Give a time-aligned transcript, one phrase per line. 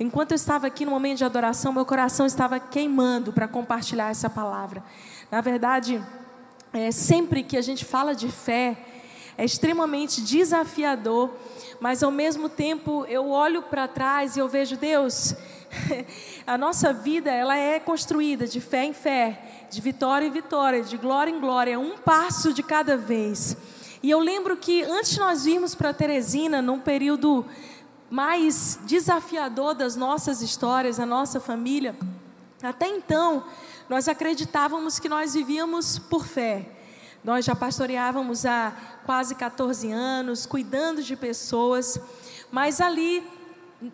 [0.00, 4.30] Enquanto eu estava aqui no momento de adoração, meu coração estava queimando para compartilhar essa
[4.30, 4.80] palavra.
[5.28, 6.00] Na verdade,
[6.72, 8.78] é, sempre que a gente fala de fé,
[9.36, 11.34] é extremamente desafiador,
[11.80, 15.34] mas ao mesmo tempo eu olho para trás e eu vejo Deus.
[16.46, 20.96] a nossa vida ela é construída de fé em fé, de vitória em vitória, de
[20.96, 23.56] glória em glória, um passo de cada vez.
[24.00, 27.44] E eu lembro que antes nós vimos para Teresina, num período
[28.10, 31.94] mais desafiador das nossas histórias, a nossa família,
[32.62, 33.44] até então
[33.88, 36.68] nós acreditávamos que nós vivíamos por fé.
[37.22, 38.72] Nós já pastoreávamos há
[39.04, 42.00] quase 14 anos, cuidando de pessoas,
[42.50, 43.26] mas ali,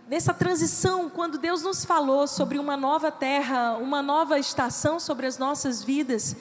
[0.08, 5.38] nessa transição, quando Deus nos falou sobre uma nova terra, uma nova estação sobre as
[5.38, 6.36] nossas vidas,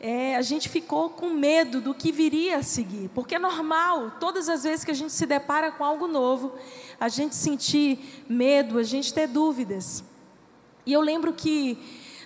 [0.00, 4.48] é, a gente ficou com medo do que viria a seguir, porque é normal, todas
[4.48, 6.54] as vezes que a gente se depara com algo novo,
[6.98, 10.02] a gente sentir medo, a gente ter dúvidas.
[10.86, 11.78] E eu lembro que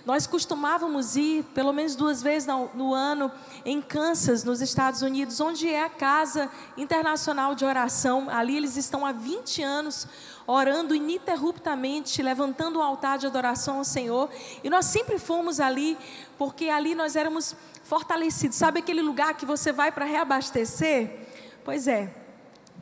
[0.05, 3.29] nós costumávamos ir pelo menos duas vezes no, no, ano
[3.65, 8.29] em Kansas, nos Estados Unidos, onde é a Casa Internacional de Oração.
[8.29, 10.07] Ali eles estão há 20 anos
[10.47, 14.29] orando ininterruptamente, levantando um altar de adoração ao Senhor.
[14.63, 15.97] E nós sempre fomos ali,
[16.37, 18.57] porque ali nós éramos fortalecidos.
[18.57, 21.27] Sabe aquele lugar que você vai para reabastecer?
[21.63, 22.13] Pois é.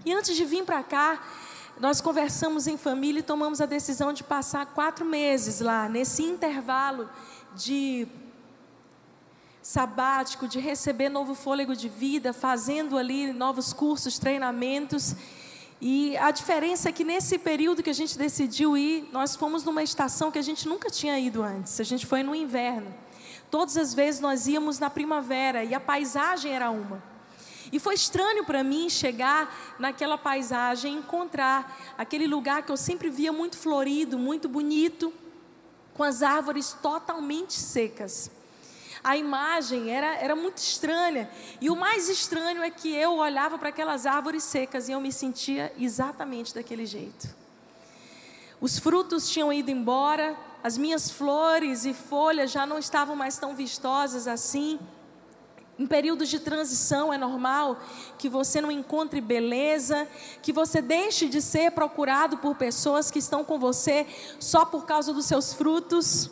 [0.05, 1.21] E antes de vir para cá,
[1.79, 7.09] nós conversamos em família e tomamos a decisão de passar quatro meses lá, nesse intervalo
[7.55, 8.07] de
[9.61, 15.15] sabático, de receber novo fôlego de vida, fazendo ali novos cursos, treinamentos.
[15.85, 19.83] E a diferença é que nesse período que a gente decidiu ir, nós fomos numa
[19.83, 21.77] estação que a gente nunca tinha ido antes.
[21.77, 22.87] A gente foi no inverno.
[23.51, 27.03] Todas as vezes nós íamos na primavera e a paisagem era uma.
[27.69, 33.33] E foi estranho para mim chegar naquela paisagem, encontrar aquele lugar que eu sempre via
[33.33, 35.13] muito florido, muito bonito,
[35.93, 38.31] com as árvores totalmente secas.
[39.03, 41.29] A imagem era, era muito estranha.
[41.59, 45.11] E o mais estranho é que eu olhava para aquelas árvores secas e eu me
[45.11, 47.27] sentia exatamente daquele jeito.
[48.61, 53.53] Os frutos tinham ido embora, as minhas flores e folhas já não estavam mais tão
[53.53, 54.79] vistosas assim.
[55.77, 57.77] Em períodos de transição é normal
[58.17, 60.07] que você não encontre beleza,
[60.41, 64.07] que você deixe de ser procurado por pessoas que estão com você
[64.39, 66.31] só por causa dos seus frutos,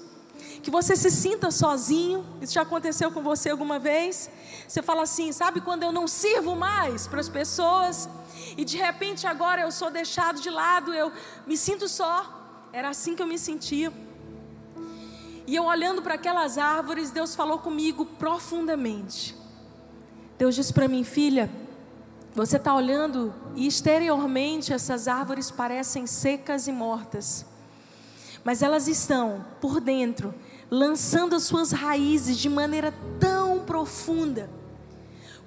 [0.62, 2.26] que você se sinta sozinho.
[2.42, 4.30] Isso já aconteceu com você alguma vez?
[4.68, 8.10] Você fala assim, sabe quando eu não sirvo mais para as pessoas
[8.58, 11.12] e de repente agora eu sou deixado de lado, eu
[11.46, 12.70] me sinto só.
[12.74, 13.92] Era assim que eu me sentia.
[15.48, 19.36] E eu olhando para aquelas árvores, Deus falou comigo profundamente.
[20.38, 21.50] Deus disse para mim, filha,
[22.34, 27.46] você está olhando e exteriormente essas árvores parecem secas e mortas,
[28.44, 30.34] mas elas estão por dentro,
[30.72, 34.50] lançando as suas raízes de maneira tão profunda,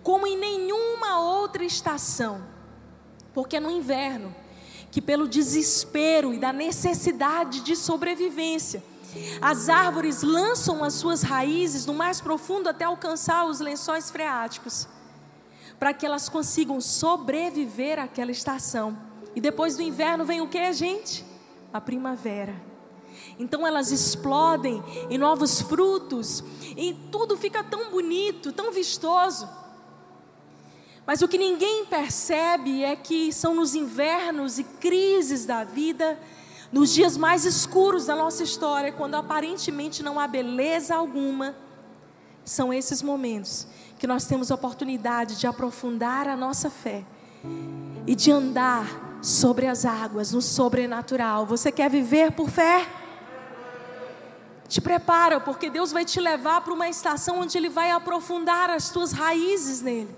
[0.02, 2.44] como em nenhuma outra estação,
[3.32, 4.34] porque é no inverno
[4.90, 8.84] que, pelo desespero e da necessidade de sobrevivência,
[9.40, 14.86] as árvores lançam as suas raízes no mais profundo até alcançar os lençóis freáticos,
[15.78, 18.96] para que elas consigam sobreviver àquela estação.
[19.34, 21.24] E depois do inverno vem o que, gente?
[21.72, 22.73] A primavera.
[23.38, 26.42] Então elas explodem em novos frutos,
[26.76, 29.48] e tudo fica tão bonito, tão vistoso.
[31.06, 36.18] Mas o que ninguém percebe é que são nos invernos e crises da vida
[36.72, 41.54] nos dias mais escuros da nossa história, quando aparentemente não há beleza alguma,
[42.44, 43.66] são esses momentos
[43.98, 47.04] que nós temos a oportunidade de aprofundar a nossa fé
[48.06, 51.46] e de andar sobre as águas, no sobrenatural.
[51.46, 52.86] Você quer viver por fé?
[54.68, 58.90] Te prepara, porque Deus vai te levar para uma estação onde Ele vai aprofundar as
[58.90, 60.14] tuas raízes nele.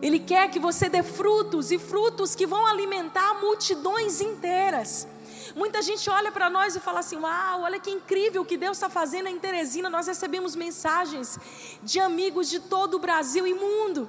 [0.00, 5.08] Ele quer que você dê frutos e frutos que vão alimentar multidões inteiras.
[5.54, 8.76] Muita gente olha para nós e fala assim: Uau, olha que incrível o que Deus
[8.76, 9.88] está fazendo em Teresina.
[9.88, 11.38] Nós recebemos mensagens
[11.82, 14.08] de amigos de todo o Brasil e mundo.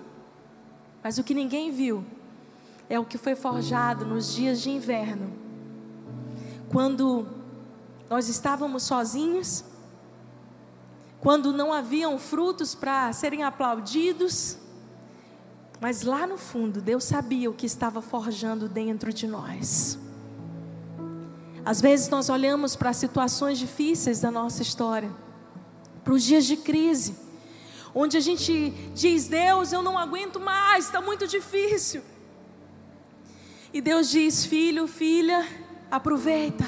[1.02, 2.04] Mas o que ninguém viu
[2.90, 5.34] é o que foi forjado nos dias de inverno,
[6.70, 7.28] quando
[8.10, 9.64] nós estávamos sozinhos,
[11.20, 14.58] quando não haviam frutos para serem aplaudidos.
[15.80, 20.00] Mas lá no fundo, Deus sabia o que estava forjando dentro de nós.
[21.66, 25.12] Às vezes nós olhamos para situações difíceis da nossa história,
[26.04, 27.16] para os dias de crise,
[27.94, 32.02] onde a gente diz: Deus, eu não aguento mais, está muito difícil.
[33.74, 35.46] E Deus diz: Filho, filha,
[35.90, 36.66] Aproveita.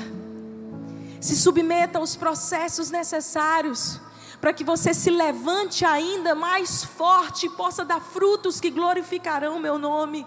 [1.20, 4.00] Se submeta aos processos necessários
[4.40, 9.60] para que você se levante ainda mais forte e possa dar frutos que glorificarão o
[9.60, 10.26] meu nome.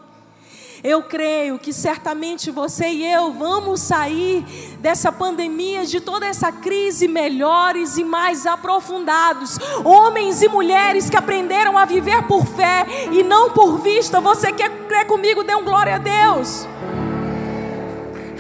[0.84, 4.42] Eu creio que certamente você e eu vamos sair
[4.80, 9.58] dessa pandemia, de toda essa crise, melhores e mais aprofundados.
[9.84, 14.20] Homens e mulheres que aprenderam a viver por fé e não por vista.
[14.20, 15.44] Você quer crer comigo?
[15.44, 16.66] Dê um glória a Deus.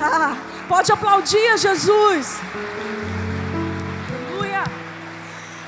[0.00, 0.36] Ah,
[0.72, 2.40] pode aplaudir a Jesus.
[4.30, 4.64] Aleluia.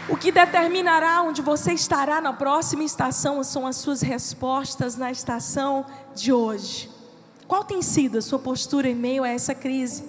[0.09, 5.85] O que determinará onde você estará na próxima estação são as suas respostas na estação
[6.15, 6.91] de hoje?
[7.47, 10.03] Qual tem sido a sua postura em meio a essa crise?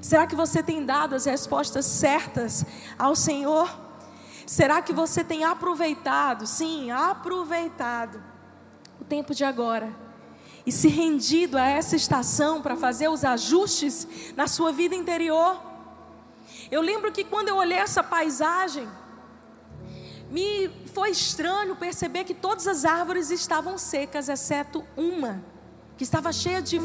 [0.00, 2.64] Será que você tem dado as respostas certas
[2.96, 3.68] ao Senhor?
[4.46, 8.22] Será que você tem aproveitado, sim, aproveitado
[9.00, 10.07] o tempo de agora
[10.68, 14.06] e se rendido a essa estação para fazer os ajustes
[14.36, 15.58] na sua vida interior?
[16.70, 18.86] Eu lembro que quando eu olhei essa paisagem,
[20.30, 25.42] me foi estranho perceber que todas as árvores estavam secas, exceto uma,
[25.96, 26.78] que estava cheia de,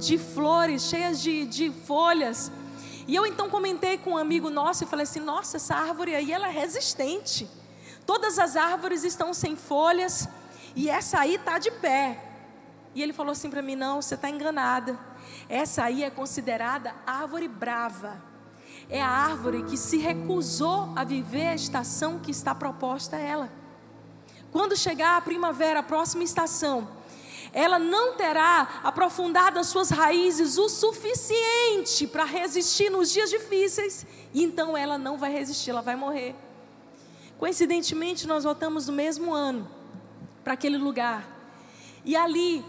[0.00, 2.50] de flores, cheia de, de folhas.
[3.06, 6.32] E eu então comentei com um amigo nosso e falei assim: Nossa, essa árvore aí
[6.32, 7.48] ela é resistente.
[8.04, 10.28] Todas as árvores estão sem folhas
[10.74, 12.31] e essa aí está de pé.
[12.94, 14.98] E ele falou assim para mim: Não, você está enganada.
[15.48, 18.32] Essa aí é considerada árvore brava
[18.88, 23.52] é a árvore que se recusou a viver a estação que está proposta a ela.
[24.50, 26.86] Quando chegar a primavera, a próxima estação,
[27.54, 34.42] ela não terá aprofundado as suas raízes o suficiente para resistir nos dias difíceis, e
[34.42, 36.34] então ela não vai resistir, ela vai morrer.
[37.38, 39.68] Coincidentemente, nós voltamos no mesmo ano
[40.44, 41.26] para aquele lugar,
[42.04, 42.62] e ali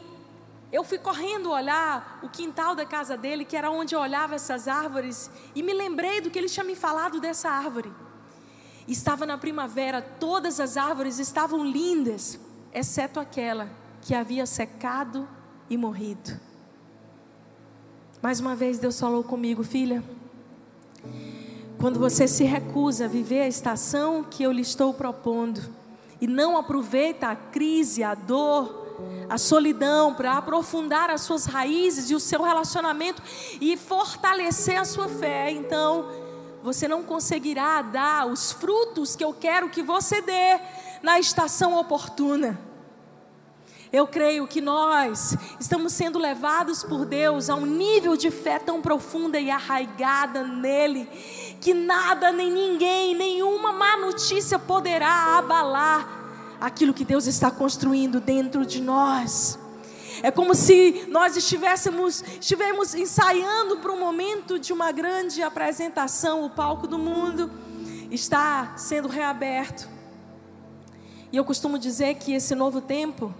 [0.74, 4.68] eu fui correndo olhar o quintal da casa dele, que era onde eu olhava essas
[4.68, 7.94] árvores, e me lembrei do que ele tinha me falado dessa árvore.
[8.88, 12.40] Estava na primavera, todas as árvores estavam lindas,
[12.74, 13.70] exceto aquela
[14.02, 15.30] que havia secado
[15.70, 16.40] e morrido.
[18.20, 20.04] Mais uma vez Deus falou comigo, filha.
[21.80, 25.62] Quando você se recusa a viver a estação que eu lhe estou propondo
[26.20, 28.83] e não aproveita a crise, a dor,
[29.30, 33.22] a solidão, para aprofundar as suas raízes e o seu relacionamento
[33.60, 35.52] e fortalecer a sua fé.
[35.52, 36.06] Então,
[36.62, 40.60] você não conseguirá dar os frutos que eu quero que você dê
[41.02, 42.60] na estação oportuna.
[43.92, 48.82] Eu creio que nós estamos sendo levados por Deus a um nível de fé tão
[48.82, 51.06] profunda e arraigada nele,
[51.62, 56.23] que nada, nem ninguém, nenhuma má notícia poderá abalar
[56.64, 59.60] aquilo que Deus está construindo dentro de nós.
[60.22, 66.46] É como se nós estivéssemos, estivéssemos ensaiando para um momento de uma grande apresentação.
[66.46, 67.52] O palco do mundo
[68.10, 69.90] está sendo reaberto.
[71.34, 73.36] E eu costumo dizer que esse novo tempo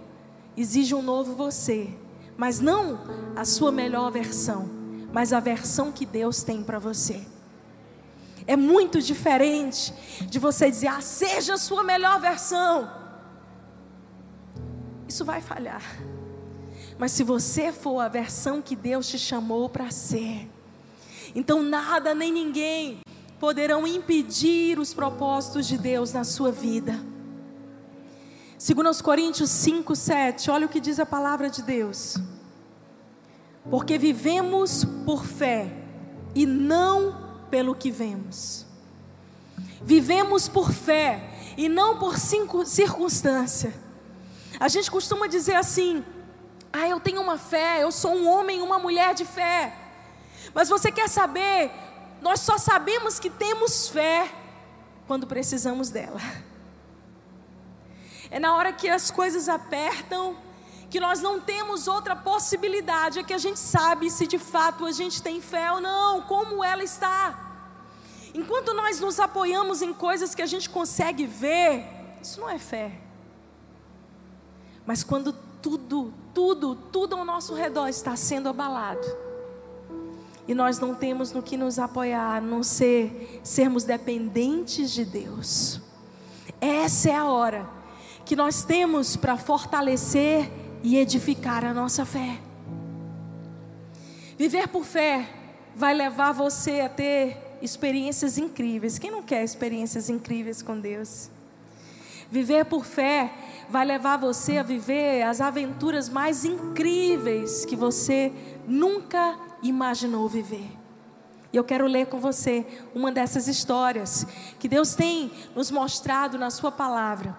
[0.54, 1.88] exige um novo você,
[2.36, 3.00] mas não
[3.34, 4.68] a sua melhor versão,
[5.10, 7.24] mas a versão que Deus tem para você.
[8.46, 9.94] É muito diferente
[10.28, 13.02] de você dizer, ah, seja a sua melhor versão
[15.08, 15.82] isso vai falhar.
[16.98, 20.48] Mas se você for a versão que Deus te chamou para ser,
[21.34, 23.00] então nada nem ninguém
[23.40, 26.98] poderão impedir os propósitos de Deus na sua vida.
[28.56, 32.16] Segundo os Coríntios 5, 7, olha o que diz a palavra de Deus.
[33.68, 35.70] Porque vivemos por fé
[36.34, 38.64] e não pelo que vemos.
[39.82, 43.83] Vivemos por fé e não por circunstância.
[44.58, 46.04] A gente costuma dizer assim:
[46.72, 49.76] ah, eu tenho uma fé, eu sou um homem, uma mulher de fé.
[50.52, 51.70] Mas você quer saber?
[52.20, 54.30] Nós só sabemos que temos fé
[55.06, 56.20] quando precisamos dela.
[58.30, 60.36] É na hora que as coisas apertam,
[60.90, 64.92] que nós não temos outra possibilidade, é que a gente sabe se de fato a
[64.92, 67.38] gente tem fé ou não, como ela está.
[68.34, 71.84] Enquanto nós nos apoiamos em coisas que a gente consegue ver,
[72.20, 73.03] isso não é fé.
[74.86, 79.06] Mas quando tudo, tudo, tudo ao nosso redor está sendo abalado,
[80.46, 85.80] e nós não temos no que nos apoiar, a não ser sermos dependentes de Deus.
[86.60, 87.68] Essa é a hora
[88.24, 90.50] que nós temos para fortalecer
[90.82, 92.38] e edificar a nossa fé.
[94.36, 95.28] Viver por fé
[95.74, 98.98] vai levar você a ter experiências incríveis.
[98.98, 101.30] Quem não quer experiências incríveis com Deus?
[102.34, 103.32] Viver por fé
[103.70, 108.32] vai levar você a viver as aventuras mais incríveis que você
[108.66, 110.68] nunca imaginou viver.
[111.52, 114.26] E eu quero ler com você uma dessas histórias
[114.58, 117.38] que Deus tem nos mostrado na Sua palavra.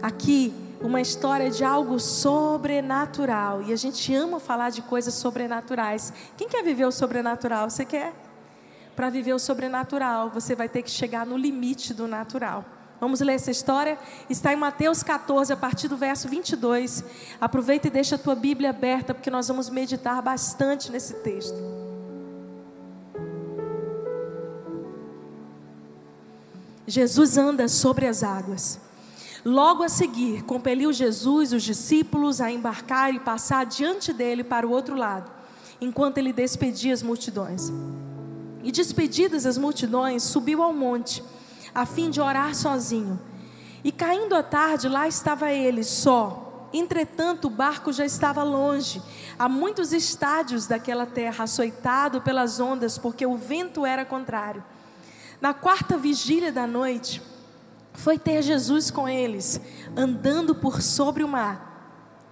[0.00, 3.64] Aqui, uma história de algo sobrenatural.
[3.64, 6.12] E a gente ama falar de coisas sobrenaturais.
[6.36, 7.68] Quem quer viver o sobrenatural?
[7.68, 8.14] Você quer?
[8.94, 12.77] Para viver o sobrenatural, você vai ter que chegar no limite do natural.
[13.00, 13.96] Vamos ler essa história?
[14.28, 17.04] Está em Mateus 14, a partir do verso 22.
[17.40, 21.56] Aproveita e deixa a tua Bíblia aberta, porque nós vamos meditar bastante nesse texto.
[26.86, 28.80] Jesus anda sobre as águas.
[29.44, 34.70] Logo a seguir, compeliu Jesus os discípulos a embarcar e passar diante dele para o
[34.70, 35.30] outro lado,
[35.80, 37.70] enquanto ele despedia as multidões.
[38.64, 41.22] E despedidas as multidões, subiu ao monte
[41.74, 43.18] a fim de orar sozinho.
[43.84, 46.68] E caindo a tarde, lá estava ele, só.
[46.72, 49.02] Entretanto, o barco já estava longe,
[49.38, 54.62] a muitos estádios daquela terra, açoitado pelas ondas, porque o vento era contrário.
[55.40, 57.22] Na quarta vigília da noite,
[57.94, 59.60] foi ter Jesus com eles,
[59.96, 61.68] andando por sobre o mar.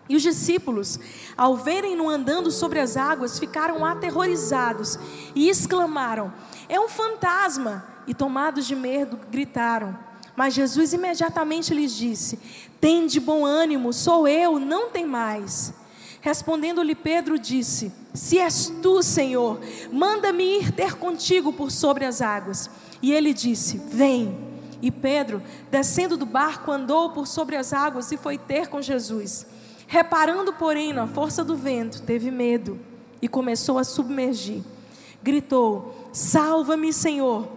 [0.09, 0.99] E os discípulos,
[1.37, 4.99] ao verem-no andando sobre as águas, ficaram aterrorizados
[5.35, 6.33] e exclamaram:
[6.69, 7.96] É um fantasma!
[8.07, 9.99] E, tomados de medo, gritaram.
[10.37, 12.39] Mas Jesus imediatamente lhes disse:
[12.81, 15.73] Tem de bom ânimo, sou eu, não tem mais.
[16.21, 19.61] Respondendo-lhe Pedro, disse: Se és tu, Senhor,
[19.93, 22.69] manda-me ir ter contigo por sobre as águas.
[23.01, 24.47] E ele disse: Vem.
[24.83, 29.47] E Pedro, descendo do barco, andou por sobre as águas e foi ter com Jesus.
[29.87, 32.79] Reparando, porém, na força do vento, teve medo
[33.23, 34.63] e começou a submergir.
[35.23, 37.56] Gritou: Salva-me, Senhor.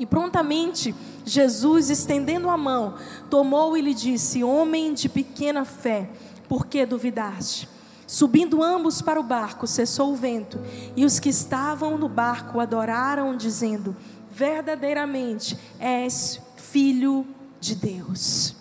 [0.00, 0.94] E prontamente
[1.26, 2.94] Jesus, estendendo a mão,
[3.28, 6.08] tomou e lhe disse: Homem de pequena fé,
[6.48, 7.68] por que duvidaste?
[8.06, 10.58] Subindo ambos para o barco, cessou o vento,
[10.96, 13.94] e os que estavam no barco adoraram, dizendo:
[14.32, 17.26] Verdadeiramente és filho
[17.60, 18.56] de Deus.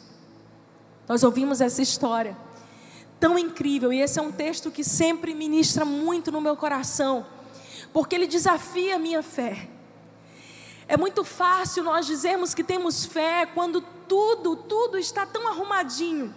[1.07, 2.35] Nós ouvimos essa história
[3.17, 7.25] tão incrível, e esse é um texto que sempre ministra muito no meu coração,
[7.93, 9.78] porque ele desafia a minha fé.
[10.89, 16.33] É muito fácil nós dizermos que temos fé quando tudo, tudo está tão arrumadinho.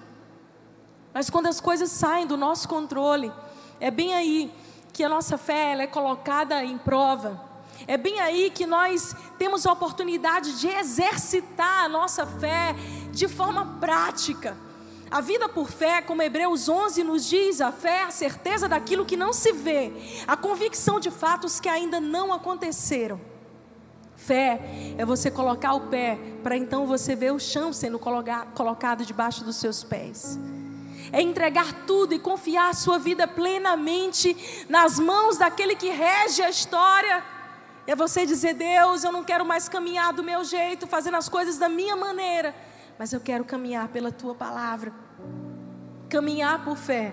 [1.15, 3.33] Mas quando as coisas saem do nosso controle,
[3.81, 4.53] é bem aí
[4.93, 7.43] que a nossa fé é colocada em prova.
[7.87, 12.77] É bem aí que nós temos a oportunidade de exercitar a nossa fé
[13.11, 14.55] de forma prática.
[15.11, 19.07] A vida por fé, como Hebreus 11 nos diz, a fé é a certeza daquilo
[19.07, 19.91] que não se vê,
[20.27, 23.32] a convicção de fatos que ainda não aconteceram.
[24.27, 24.61] Fé
[24.97, 29.57] é você colocar o pé para então você ver o chão sendo colocado debaixo dos
[29.57, 30.39] seus pés.
[31.13, 36.49] É entregar tudo e confiar a sua vida plenamente nas mãos daquele que rege a
[36.49, 37.23] história.
[37.85, 41.59] É você dizer: Deus, eu não quero mais caminhar do meu jeito, fazendo as coisas
[41.59, 42.55] da minha maneira,
[42.97, 44.93] mas eu quero caminhar pela tua palavra.
[46.09, 47.13] Caminhar por fé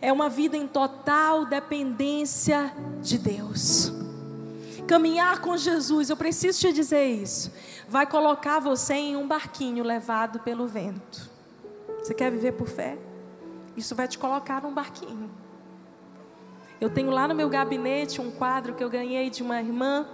[0.00, 2.72] é uma vida em total dependência
[3.02, 3.92] de Deus.
[4.90, 7.52] Caminhar com Jesus, eu preciso te dizer isso,
[7.88, 11.30] vai colocar você em um barquinho levado pelo vento.
[12.00, 12.98] Você quer viver por fé?
[13.76, 15.30] Isso vai te colocar num barquinho.
[16.80, 20.08] Eu tenho lá no meu gabinete um quadro que eu ganhei de uma irmã,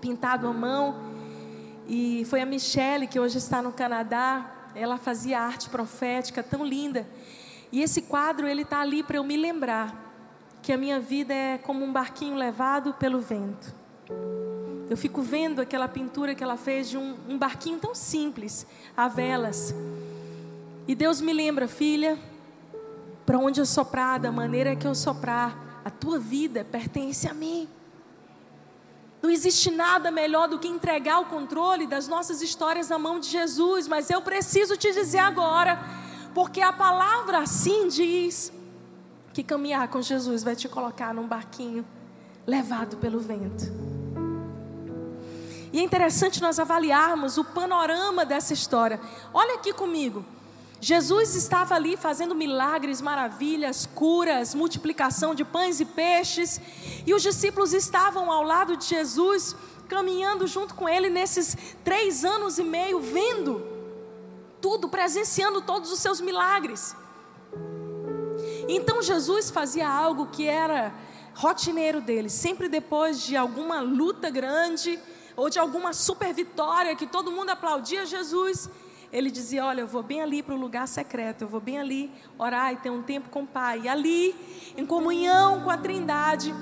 [0.00, 0.94] pintado à mão,
[1.88, 4.68] e foi a Michelle, que hoje está no Canadá.
[4.72, 7.08] Ela fazia arte profética tão linda.
[7.72, 10.14] E esse quadro, ele está ali para eu me lembrar
[10.62, 13.79] que a minha vida é como um barquinho levado pelo vento.
[14.90, 19.06] Eu fico vendo aquela pintura que ela fez de um, um barquinho tão simples, a
[19.06, 19.72] velas.
[20.88, 22.18] E Deus me lembra, filha,
[23.24, 27.68] para onde eu soprar, da maneira que eu soprar, a tua vida pertence a mim.
[29.22, 33.28] Não existe nada melhor do que entregar o controle das nossas histórias na mão de
[33.28, 35.78] Jesus, mas eu preciso te dizer agora,
[36.34, 38.52] porque a palavra assim diz
[39.32, 41.86] que caminhar com Jesus vai te colocar num barquinho
[42.46, 43.99] levado pelo vento.
[45.72, 49.00] E é interessante nós avaliarmos o panorama dessa história.
[49.32, 50.24] Olha aqui comigo.
[50.80, 56.58] Jesus estava ali fazendo milagres, maravilhas, curas, multiplicação de pães e peixes,
[57.06, 59.54] e os discípulos estavam ao lado de Jesus,
[59.88, 63.62] caminhando junto com ele nesses três anos e meio, vendo
[64.60, 66.96] tudo, presenciando todos os seus milagres.
[68.66, 70.94] Então Jesus fazia algo que era
[71.34, 74.98] rotineiro dele, sempre depois de alguma luta grande,
[75.40, 78.68] ou de alguma super vitória que todo mundo aplaudia Jesus,
[79.10, 82.12] ele dizia: Olha, eu vou bem ali para o lugar secreto, eu vou bem ali
[82.38, 83.80] orar e ter um tempo com o Pai.
[83.84, 84.36] E ali,
[84.76, 86.54] em comunhão com a Trindade,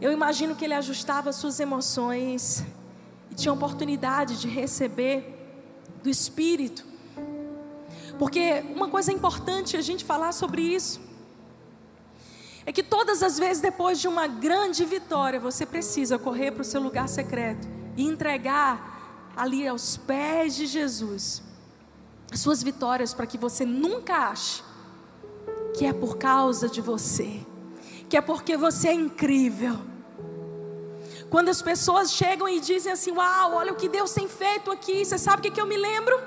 [0.00, 2.64] eu imagino que ele ajustava suas emoções
[3.30, 5.22] e tinha oportunidade de receber
[6.02, 6.86] do Espírito.
[8.18, 10.98] Porque uma coisa importante a gente falar sobre isso
[12.64, 16.64] é que todas as vezes depois de uma grande vitória, você precisa correr para o
[16.64, 21.42] seu lugar secreto e entregar ali aos pés de Jesus
[22.30, 24.62] as suas vitórias para que você nunca ache
[25.76, 27.44] que é por causa de você,
[28.08, 29.78] que é porque você é incrível.
[31.30, 35.04] Quando as pessoas chegam e dizem assim: Uau, olha o que Deus tem feito aqui,
[35.04, 36.20] você sabe o que, que eu me lembro?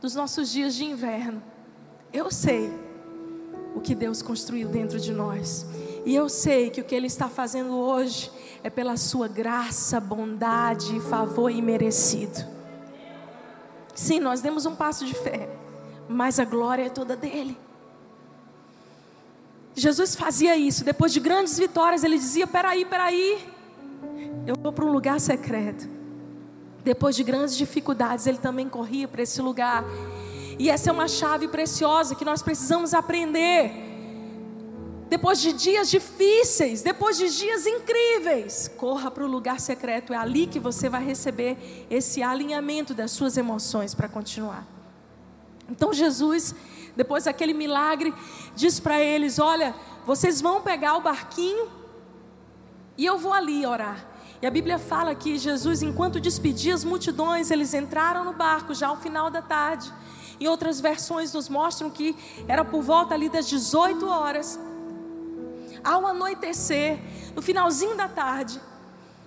[0.00, 1.42] Dos nossos dias de inverno.
[2.12, 2.72] Eu sei
[3.74, 5.66] o que Deus construiu dentro de nós,
[6.04, 8.30] e eu sei que o que Ele está fazendo hoje
[8.62, 12.44] é pela Sua graça, bondade e favor imerecido.
[13.94, 15.48] Sim, nós demos um passo de fé,
[16.08, 17.56] mas a glória é toda dele.
[19.74, 23.46] Jesus fazia isso, depois de grandes vitórias, ele dizia: Peraí, peraí,
[24.46, 25.88] eu vou para um lugar secreto.
[26.82, 29.84] Depois de grandes dificuldades, ele também corria para esse lugar.
[30.58, 33.89] E essa é uma chave preciosa que nós precisamos aprender
[35.10, 40.12] depois de dias difíceis, depois de dias incríveis, corra para o lugar secreto.
[40.12, 44.64] É ali que você vai receber esse alinhamento das suas emoções para continuar.
[45.68, 46.54] Então Jesus,
[46.94, 48.14] depois daquele milagre,
[48.54, 49.74] diz para eles: Olha,
[50.06, 51.68] vocês vão pegar o barquinho
[52.96, 54.06] e eu vou ali orar.
[54.40, 58.86] E a Bíblia fala que Jesus, enquanto despedia as multidões, eles entraram no barco já
[58.86, 59.92] ao final da tarde.
[60.38, 64.58] Em outras versões nos mostram que era por volta ali das 18 horas.
[65.82, 66.98] Ao anoitecer,
[67.34, 68.60] no finalzinho da tarde,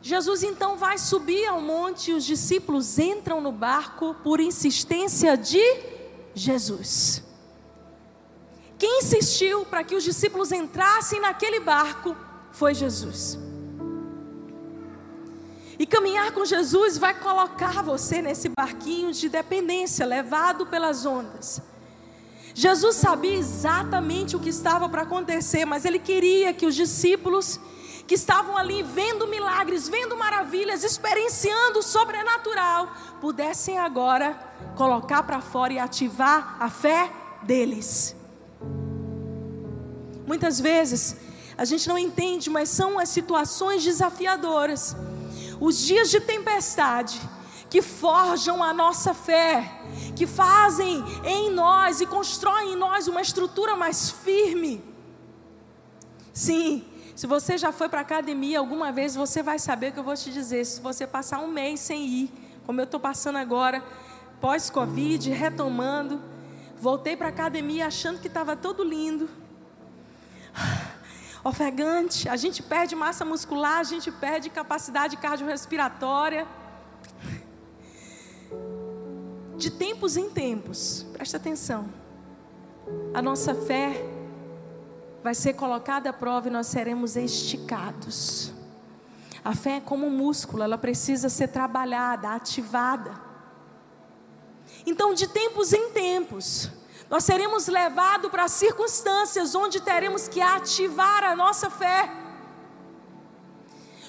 [0.01, 5.63] Jesus então vai subir ao monte e os discípulos entram no barco por insistência de
[6.35, 7.23] Jesus.
[8.77, 12.15] Quem insistiu para que os discípulos entrassem naquele barco
[12.51, 13.39] foi Jesus.
[15.79, 21.61] E caminhar com Jesus vai colocar você nesse barquinho de dependência, levado pelas ondas.
[22.53, 27.59] Jesus sabia exatamente o que estava para acontecer, mas ele queria que os discípulos
[28.05, 34.37] que estavam ali vendo milagres, vendo maravilhas, experienciando o sobrenatural, pudessem agora
[34.75, 37.09] colocar para fora e ativar a fé
[37.41, 38.15] deles.
[40.27, 41.15] Muitas vezes
[41.57, 44.95] a gente não entende, mas são as situações desafiadoras,
[45.59, 47.19] os dias de tempestade
[47.73, 49.67] que forjam a nossa fé,
[50.15, 54.79] que fazem em nós e constroem em nós uma estrutura mais firme.
[56.31, 59.97] Sim, se você já foi para a academia alguma vez, você vai saber o que
[59.97, 60.63] eu vou te dizer.
[60.65, 62.31] Se você passar um mês sem ir,
[62.63, 63.83] como eu estou passando agora,
[64.39, 66.21] pós-Covid, retomando,
[66.79, 69.27] voltei para a academia achando que estava todo lindo.
[71.43, 76.47] Ofegante, a gente perde massa muscular, a gente perde capacidade cardiorrespiratória
[79.63, 81.87] de tempos em tempos, presta atenção,
[83.13, 84.05] a nossa fé
[85.23, 88.51] vai ser colocada à prova e nós seremos esticados.
[89.41, 93.13] A fé é como um músculo, ela precisa ser trabalhada, ativada.
[94.85, 96.69] Então, de tempos em tempos,
[97.09, 102.11] nós seremos levados para circunstâncias onde teremos que ativar a nossa fé,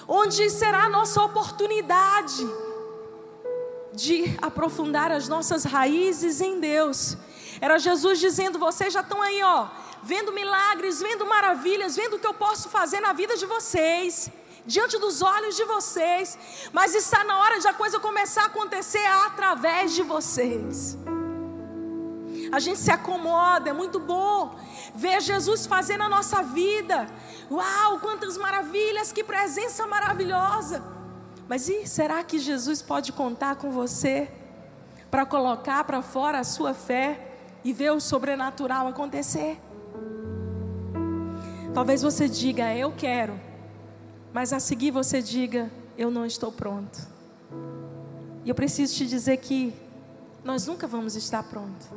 [0.08, 2.44] onde será a nossa oportunidade
[3.94, 7.16] de aprofundar as nossas raízes em Deus.
[7.61, 9.68] Era Jesus dizendo: vocês já estão aí, ó,
[10.02, 14.30] vendo milagres, vendo maravilhas, vendo o que eu posso fazer na vida de vocês,
[14.66, 16.38] diante dos olhos de vocês,
[16.72, 20.98] mas está na hora de a coisa começar a acontecer através de vocês.
[22.52, 24.59] A gente se acomoda, é muito bom
[24.94, 27.09] ver Jesus fazer na nossa vida.
[27.50, 30.93] Uau, quantas maravilhas, que presença maravilhosa.
[31.48, 34.30] Mas e será que Jesus pode contar com você
[35.11, 39.61] para colocar para fora a sua fé e ver o sobrenatural acontecer?
[41.74, 43.38] Talvez você diga, eu quero,
[44.33, 46.98] mas a seguir você diga, eu não estou pronto.
[48.44, 49.74] E eu preciso te dizer que
[50.42, 51.88] nós nunca vamos estar prontos.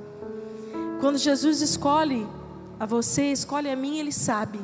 [0.99, 2.27] Quando Jesus escolhe
[2.79, 4.59] a você, escolhe a mim, Ele sabe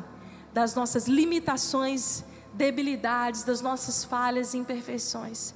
[0.53, 5.53] das nossas limitações debilidades, das nossas falhas e imperfeições.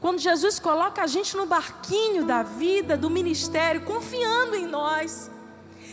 [0.00, 5.30] Quando Jesus coloca a gente no barquinho da vida, do ministério, confiando em nós,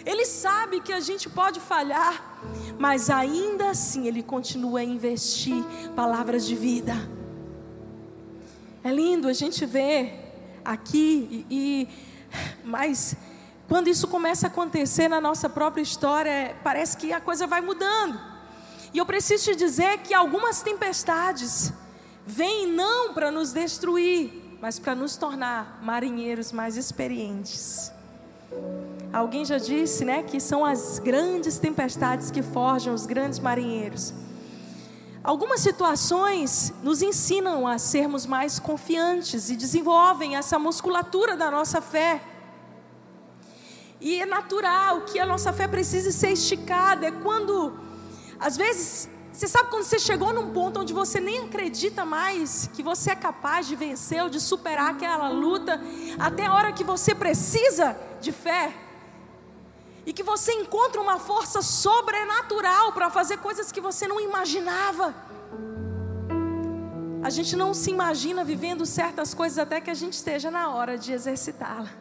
[0.06, 2.39] Ele sabe que a gente pode falhar,
[2.80, 5.63] mas ainda assim Ele continua a investir
[5.96, 6.93] palavras de vida.
[8.84, 10.24] É lindo a gente ver
[10.63, 11.88] aqui e, e
[12.63, 13.15] Mas
[13.67, 18.37] quando isso começa a acontecer na nossa própria história, parece que a coisa vai mudando.
[18.97, 21.71] E eu preciso te dizer que algumas tempestades
[22.25, 27.91] vêm não para nos destruir, mas para nos tornar marinheiros mais experientes.
[29.13, 34.15] Alguém já disse, né, que são as grandes tempestades que forjam os grandes marinheiros.
[35.23, 42.19] Algumas situações nos ensinam a sermos mais confiantes e desenvolvem essa musculatura da nossa fé.
[44.01, 47.05] E é natural que a nossa fé precise ser esticada.
[47.05, 47.86] É quando,
[48.39, 52.82] às vezes, você sabe quando você chegou num ponto onde você nem acredita mais que
[52.82, 55.80] você é capaz de vencer ou de superar aquela luta,
[56.17, 58.73] até a hora que você precisa de fé.
[60.08, 65.13] E que você encontra uma força sobrenatural para fazer coisas que você não imaginava.
[67.21, 70.97] A gente não se imagina vivendo certas coisas até que a gente esteja na hora
[70.97, 71.91] de exercitá-la.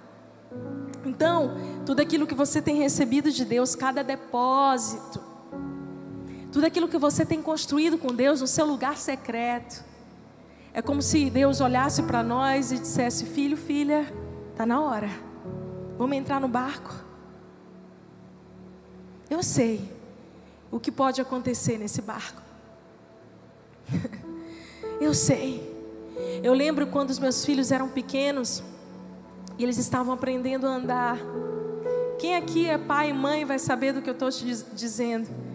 [1.05, 5.36] Então, tudo aquilo que você tem recebido de Deus, cada depósito,
[6.57, 9.85] tudo aquilo que você tem construído com Deus no seu lugar secreto,
[10.73, 14.11] é como se Deus olhasse para nós e dissesse: Filho, filha,
[14.53, 15.11] está na hora,
[15.99, 16.95] vamos entrar no barco.
[19.29, 19.87] Eu sei
[20.71, 22.41] o que pode acontecer nesse barco.
[24.99, 25.61] Eu sei.
[26.43, 28.63] Eu lembro quando os meus filhos eram pequenos,
[29.59, 31.19] e eles estavam aprendendo a andar.
[32.19, 34.43] Quem aqui é pai e mãe vai saber do que eu estou te
[34.73, 35.46] dizendo.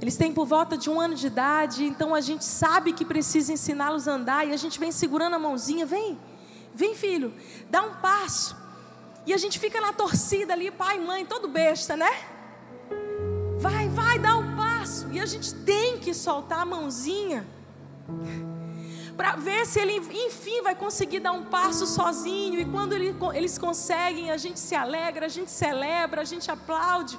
[0.00, 3.52] Eles têm por volta de um ano de idade, então a gente sabe que precisa
[3.52, 6.18] ensiná-los a andar e a gente vem segurando a mãozinha, vem,
[6.74, 7.34] vem filho,
[7.70, 8.56] dá um passo.
[9.24, 12.10] E a gente fica na torcida ali, pai, mãe, todo besta, né?
[13.58, 15.08] Vai, vai, dá um passo.
[15.10, 17.46] E a gente tem que soltar a mãozinha
[19.16, 22.60] para ver se ele, enfim, vai conseguir dar um passo sozinho.
[22.60, 27.18] E quando ele, eles conseguem, a gente se alegra, a gente celebra, a gente aplaude,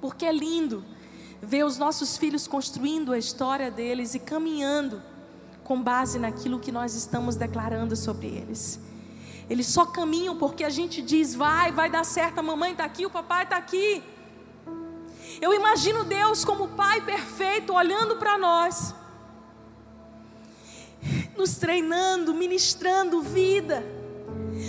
[0.00, 0.84] porque é lindo
[1.42, 5.02] ver os nossos filhos construindo a história deles e caminhando
[5.64, 8.80] com base naquilo que nós estamos declarando sobre eles.
[9.50, 13.04] Eles só caminham porque a gente diz: vai, vai dar certo, a mamãe está aqui,
[13.04, 14.02] o papai está aqui.
[15.40, 18.94] Eu imagino Deus como Pai perfeito olhando para nós
[21.36, 23.84] nos treinando, ministrando vida.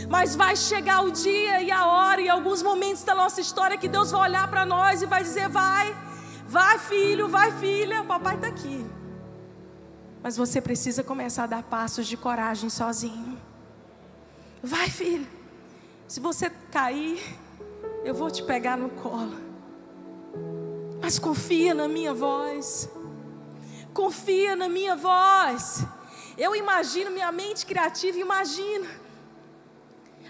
[0.10, 3.88] Mas vai chegar o dia e a hora e alguns momentos da nossa história que
[3.88, 5.96] Deus vai olhar para nós e vai dizer: vai,
[6.48, 8.86] vai filho, vai filha, papai está aqui.
[10.22, 13.40] Mas você precisa começar a dar passos de coragem sozinho.
[14.62, 15.28] Vai, filho.
[16.08, 17.22] Se você cair,
[18.06, 19.38] eu vou te pegar no colo.
[21.02, 22.90] Mas confia na minha voz.
[23.94, 25.86] Confia na minha voz.
[26.38, 28.88] Eu imagino, minha mente criativa imagina.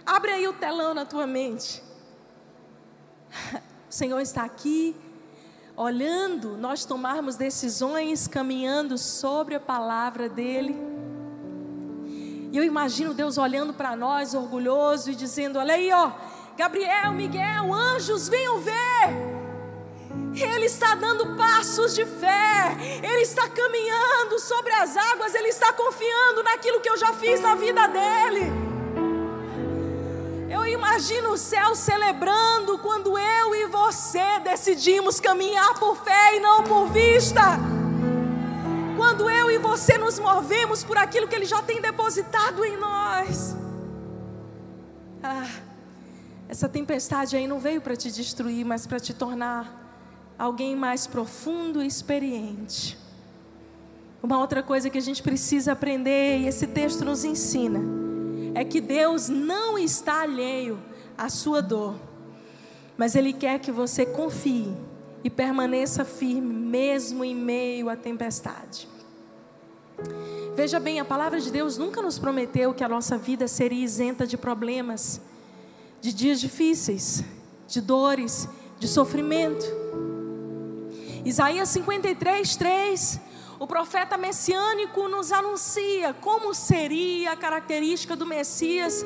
[0.05, 1.81] Abre aí o telão na tua mente.
[3.89, 4.95] O Senhor está aqui,
[5.75, 10.75] olhando nós tomarmos decisões, caminhando sobre a palavra dEle.
[12.51, 16.11] E eu imagino Deus olhando para nós, orgulhoso, e dizendo: Olha aí, ó,
[16.55, 19.33] Gabriel, Miguel, anjos, venham ver.
[20.35, 26.43] Ele está dando passos de fé, Ele está caminhando sobre as águas, Ele está confiando
[26.43, 28.72] naquilo que eu já fiz na vida dele.
[30.53, 36.63] Eu imagino o céu celebrando quando eu e você decidimos caminhar por fé e não
[36.63, 37.41] por vista.
[38.95, 43.55] Quando eu e você nos movemos por aquilo que Ele já tem depositado em nós.
[45.23, 45.49] Ah,
[46.47, 49.63] essa tempestade aí não veio para te destruir, mas para te tornar
[50.37, 52.95] alguém mais profundo e experiente.
[54.21, 57.81] Uma outra coisa que a gente precisa aprender, e esse texto nos ensina,
[58.55, 60.79] é que Deus não está alheio
[61.17, 61.95] à sua dor,
[62.97, 64.73] mas Ele quer que você confie
[65.23, 68.87] e permaneça firme, mesmo em meio à tempestade.
[70.55, 74.27] Veja bem, a palavra de Deus nunca nos prometeu que a nossa vida seria isenta
[74.27, 75.19] de problemas,
[75.99, 77.23] de dias difíceis,
[77.67, 79.65] de dores, de sofrimento.
[81.25, 83.19] Isaías 53, 3.
[83.63, 89.05] O profeta messiânico nos anuncia como seria a característica do Messias.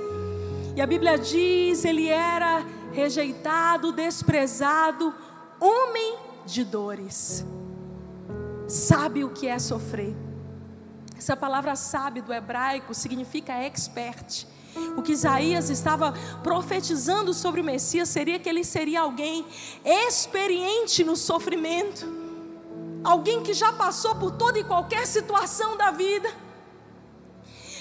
[0.76, 5.14] E a Bíblia diz: ele era rejeitado, desprezado,
[5.60, 7.46] homem de dores.
[8.68, 10.16] Sabe o que é sofrer.
[11.16, 14.48] Essa palavra sabe do hebraico significa expert.
[14.98, 19.46] O que Isaías estava profetizando sobre o Messias seria que ele seria alguém
[19.86, 22.08] experiente no sofrimento,
[23.04, 26.30] alguém que já passou por toda e qualquer situação da vida.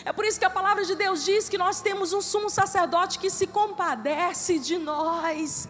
[0.04, 3.18] É por isso que a palavra de Deus diz que nós temos um sumo sacerdote
[3.18, 5.68] que se compadece de nós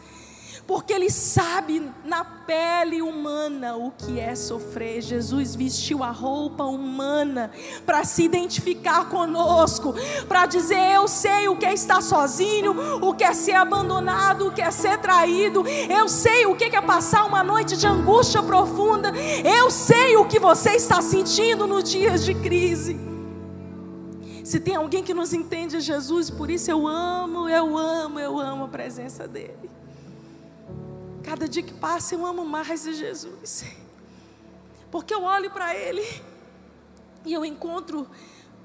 [0.66, 5.00] porque ele sabe na pele humana o que é sofrer.
[5.00, 7.50] Jesus vestiu a roupa humana
[7.84, 9.94] para se identificar conosco,
[10.26, 14.52] para dizer: Eu sei o que é estar sozinho, o que é ser abandonado, o
[14.52, 19.12] que é ser traído, eu sei o que é passar uma noite de angústia profunda,
[19.44, 22.98] eu sei o que você está sentindo nos dias de crise.
[24.42, 28.38] Se tem alguém que nos entende, é Jesus, por isso eu amo, eu amo, eu
[28.38, 29.76] amo a presença dEle.
[31.26, 33.64] Cada dia que passa eu amo mais de Jesus.
[34.92, 36.04] Porque eu olho para Ele
[37.24, 38.06] e eu encontro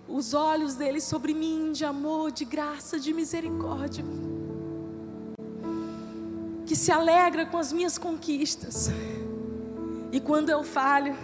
[0.07, 4.05] os olhos dele sobre mim de amor, de graça, de misericórdia.
[6.67, 8.91] Que se alegra com as minhas conquistas.
[10.11, 11.17] E quando eu falho,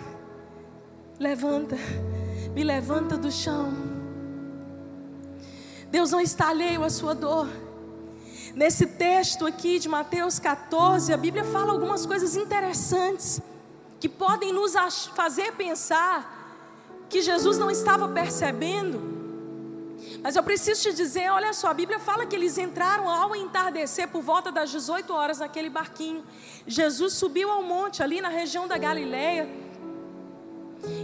[1.19, 1.77] levanta,
[2.55, 3.71] me levanta do chão.
[5.91, 7.47] Deus não está alheio à sua dor.
[8.57, 13.39] Nesse texto aqui de Mateus 14, a Bíblia fala algumas coisas interessantes
[13.99, 14.73] que podem nos
[15.15, 18.99] fazer pensar que Jesus não estava percebendo.
[20.23, 24.07] Mas eu preciso te dizer, olha só, a Bíblia fala que eles entraram ao entardecer
[24.07, 26.25] por volta das 18 horas naquele barquinho.
[26.65, 29.47] Jesus subiu ao monte ali na região da Galileia.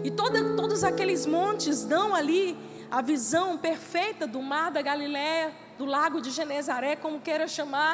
[0.04, 2.58] E todos aqueles montes dão ali
[2.90, 7.94] a visão perfeita do mar da Galileia do lago de Genezaré, como queira chamar.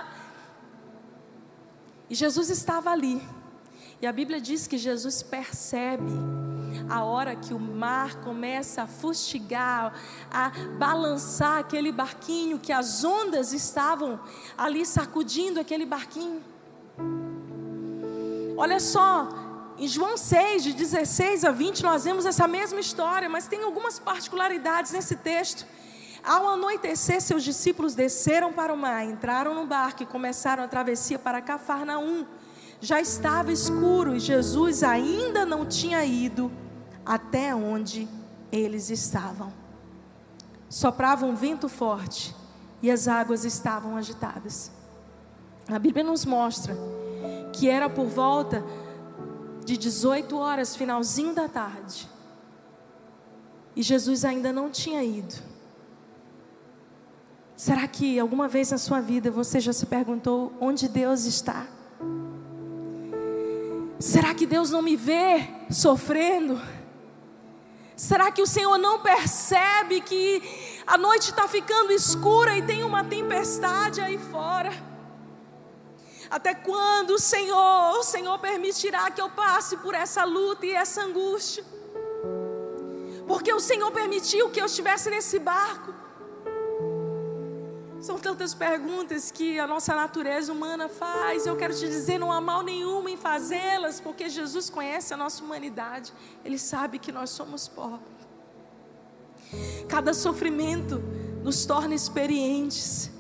[2.10, 3.22] E Jesus estava ali.
[4.02, 6.12] E a Bíblia diz que Jesus percebe
[6.90, 9.94] a hora que o mar começa a fustigar,
[10.32, 14.20] a balançar aquele barquinho, que as ondas estavam
[14.58, 16.42] ali sacudindo aquele barquinho.
[18.56, 19.30] Olha só,
[19.78, 23.98] em João 6, de 16 a 20, nós vemos essa mesma história, mas tem algumas
[24.00, 25.66] particularidades nesse texto.
[26.24, 31.18] Ao anoitecer, seus discípulos desceram para o mar, entraram no barco e começaram a travessia
[31.18, 32.26] para Cafarnaum.
[32.82, 36.52] Já estava escuro e Jesus ainda não tinha ido
[37.06, 38.08] até onde
[38.52, 39.52] eles estavam.
[40.70, 42.36] Soprava um vento forte
[42.82, 44.72] e as águas estavam agitadas.
[45.68, 46.76] A Bíblia nos mostra
[47.54, 48.64] que era por volta
[49.66, 52.10] de 18 horas, finalzinho da tarde.
[53.76, 55.49] E Jesus ainda não tinha ido.
[57.60, 61.68] Será que alguma vez na sua vida você já se perguntou onde Deus está?
[64.00, 66.58] Será que Deus não me vê sofrendo?
[67.98, 70.42] Será que o Senhor não percebe que
[70.88, 74.72] a noite está ficando escura e tem uma tempestade aí fora?
[76.32, 81.66] Até quando Senhor, o Senhor permitirá que eu passe por essa luta e essa angústia?
[83.28, 86.00] Porque o Senhor permitiu que eu estivesse nesse barco.
[88.02, 91.46] São tantas perguntas que a nossa natureza humana faz.
[91.46, 95.44] Eu quero te dizer, não há mal nenhum em fazê-las, porque Jesus conhece a nossa
[95.44, 96.14] humanidade.
[96.46, 98.00] Ele sabe que nós somos pó.
[99.90, 101.00] Cada sofrimento
[101.44, 103.12] nos torna experientes.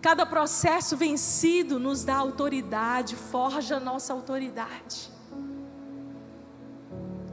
[0.00, 5.10] Cada processo vencido nos dá autoridade, forja a nossa autoridade.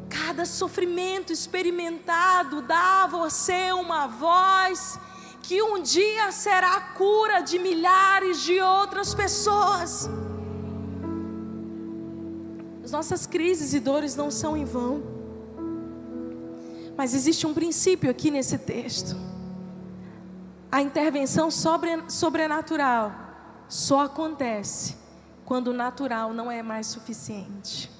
[0.09, 4.99] Cada sofrimento experimentado dá a você uma voz
[5.43, 10.09] que um dia será a cura de milhares de outras pessoas.
[12.81, 15.03] As nossas crises e dores não são em vão.
[16.95, 19.17] Mas existe um princípio aqui nesse texto.
[20.71, 23.11] A intervenção sobrenatural
[23.67, 24.95] só acontece
[25.43, 27.91] quando o natural não é mais suficiente.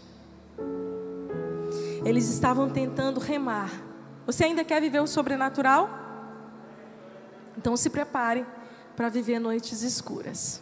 [2.05, 3.69] Eles estavam tentando remar.
[4.25, 6.02] Você ainda quer viver o sobrenatural?
[7.57, 8.45] Então se prepare
[8.95, 10.61] para viver noites escuras.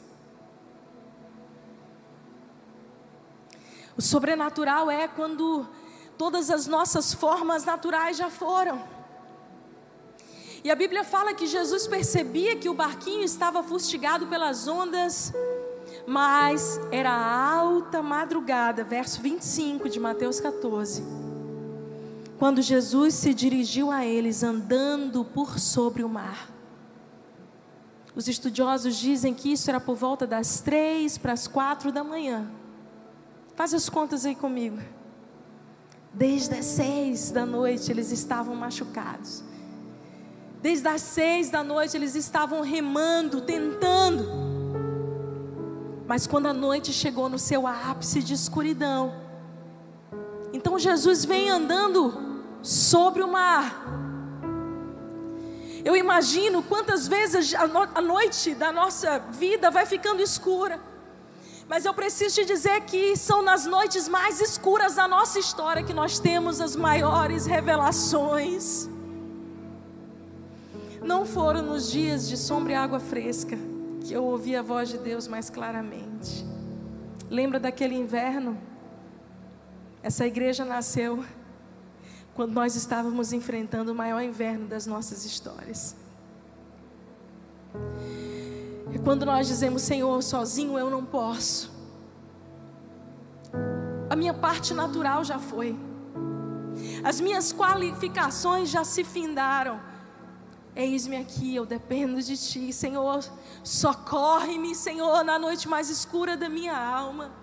[3.97, 5.67] O sobrenatural é quando
[6.17, 8.81] todas as nossas formas naturais já foram.
[10.63, 15.33] E a Bíblia fala que Jesus percebia que o barquinho estava fustigado pelas ondas,
[16.05, 21.03] mas era alta madrugada, verso 25 de Mateus 14.
[22.37, 26.50] Quando Jesus se dirigiu a eles andando por sobre o mar.
[28.15, 32.49] Os estudiosos dizem que isso era por volta das três para as quatro da manhã.
[33.55, 34.79] Faz as contas aí comigo.
[36.13, 39.43] Desde as seis da noite eles estavam machucados.
[40.61, 44.27] Desde as seis da noite eles estavam remando, tentando.
[46.05, 49.15] Mas quando a noite chegou no seu ápice de escuridão,
[50.51, 54.00] então Jesus vem andando sobre o mar.
[55.83, 60.79] Eu imagino quantas vezes a noite da nossa vida vai ficando escura.
[61.67, 65.93] Mas eu preciso te dizer que são nas noites mais escuras da nossa história que
[65.93, 68.89] nós temos as maiores revelações.
[71.01, 73.57] Não foram nos dias de sombra e água fresca
[74.03, 76.45] que eu ouvi a voz de Deus mais claramente.
[77.29, 78.57] Lembra daquele inverno?
[80.03, 81.23] Essa igreja nasceu
[82.41, 85.95] quando nós estávamos enfrentando o maior inverno das nossas histórias.
[88.91, 91.71] É quando nós dizemos, Senhor, sozinho eu não posso.
[94.09, 95.77] A minha parte natural já foi.
[97.03, 99.79] As minhas qualificações já se findaram.
[100.75, 103.23] Eis-me aqui, eu dependo de Ti, Senhor.
[103.63, 107.40] Socorre-me, Senhor, na noite mais escura da minha alma.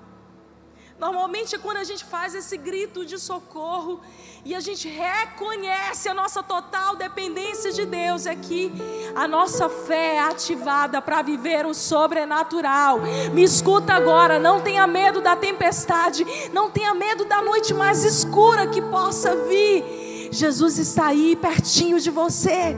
[0.99, 4.01] Normalmente, quando a gente faz esse grito de socorro
[4.45, 8.73] e a gente reconhece a nossa total dependência de Deus, é que
[9.15, 12.99] a nossa fé é ativada para viver o sobrenatural.
[13.33, 18.67] Me escuta agora, não tenha medo da tempestade, não tenha medo da noite mais escura
[18.67, 20.29] que possa vir.
[20.33, 22.77] Jesus está aí pertinho de você.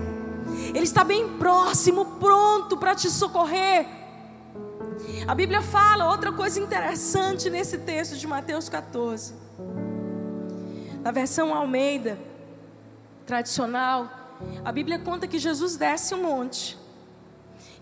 [0.75, 4.00] Ele está bem próximo, pronto para te socorrer.
[5.27, 9.35] A Bíblia fala outra coisa interessante nesse texto de Mateus 14.
[11.03, 12.19] Na versão Almeida,
[13.27, 14.11] tradicional,
[14.65, 16.79] a Bíblia conta que Jesus desce um monte.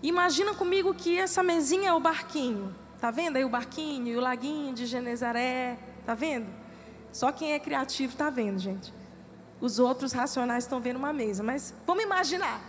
[0.01, 2.73] Imagina comigo que essa mesinha é o barquinho.
[2.99, 5.77] Tá vendo aí o barquinho e o laguinho de Genezaré?
[6.05, 6.47] Tá vendo?
[7.11, 8.93] Só quem é criativo tá vendo, gente.
[9.59, 12.61] Os outros racionais estão vendo uma mesa, mas vamos imaginar.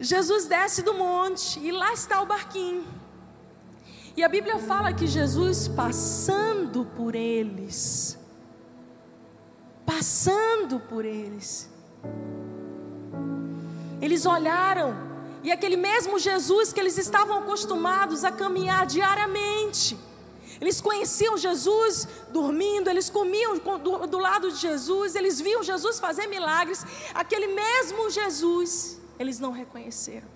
[0.00, 2.86] Jesus desce do monte e lá está o barquinho.
[4.16, 8.18] E a Bíblia fala que Jesus passando por eles,
[9.84, 11.70] passando por eles,
[14.00, 14.96] eles olharam
[15.42, 19.98] e aquele mesmo Jesus que eles estavam acostumados a caminhar diariamente,
[20.60, 26.26] eles conheciam Jesus dormindo, eles comiam do, do lado de Jesus, eles viam Jesus fazer
[26.26, 26.84] milagres,
[27.14, 30.26] aquele mesmo Jesus eles não reconheceram.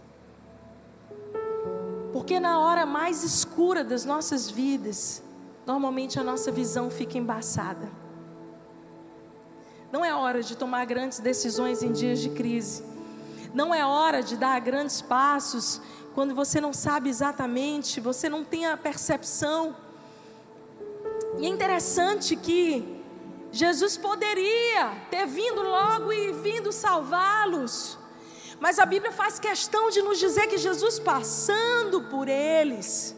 [2.12, 5.23] Porque na hora mais escura das nossas vidas,
[5.66, 7.90] normalmente a nossa visão fica embaçada.
[9.90, 12.85] Não é hora de tomar grandes decisões em dias de crise.
[13.55, 15.81] Não é hora de dar grandes passos
[16.14, 19.75] quando você não sabe exatamente, você não tem a percepção.
[21.38, 23.03] E é interessante que
[23.51, 28.04] Jesus poderia ter vindo logo e vindo salvá-los.
[28.64, 33.14] Mas a Bíblia faz questão de nos dizer que Jesus passando por eles,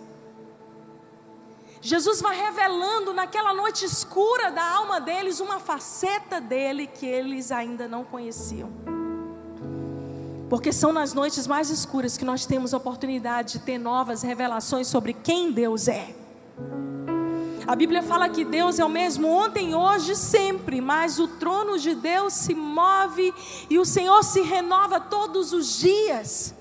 [1.81, 7.87] Jesus vai revelando naquela noite escura da alma deles uma faceta dele que eles ainda
[7.87, 8.73] não conheciam.
[10.51, 14.89] Porque são nas noites mais escuras que nós temos a oportunidade de ter novas revelações
[14.89, 16.13] sobre quem Deus é.
[17.67, 21.97] A Bíblia fala que Deus é o mesmo ontem, hoje sempre, mas o trono de
[21.97, 23.35] Deus se move
[23.69, 26.55] e o Senhor se renova todos os dias.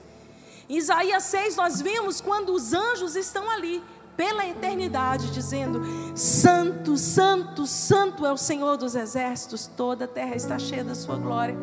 [0.68, 3.84] Em Isaías 6 nós vimos quando os anjos estão ali
[4.18, 5.84] pela eternidade dizendo:
[6.16, 11.18] Santo, Santo, Santo é o Senhor dos exércitos, toda a terra está cheia da sua
[11.18, 11.56] glória.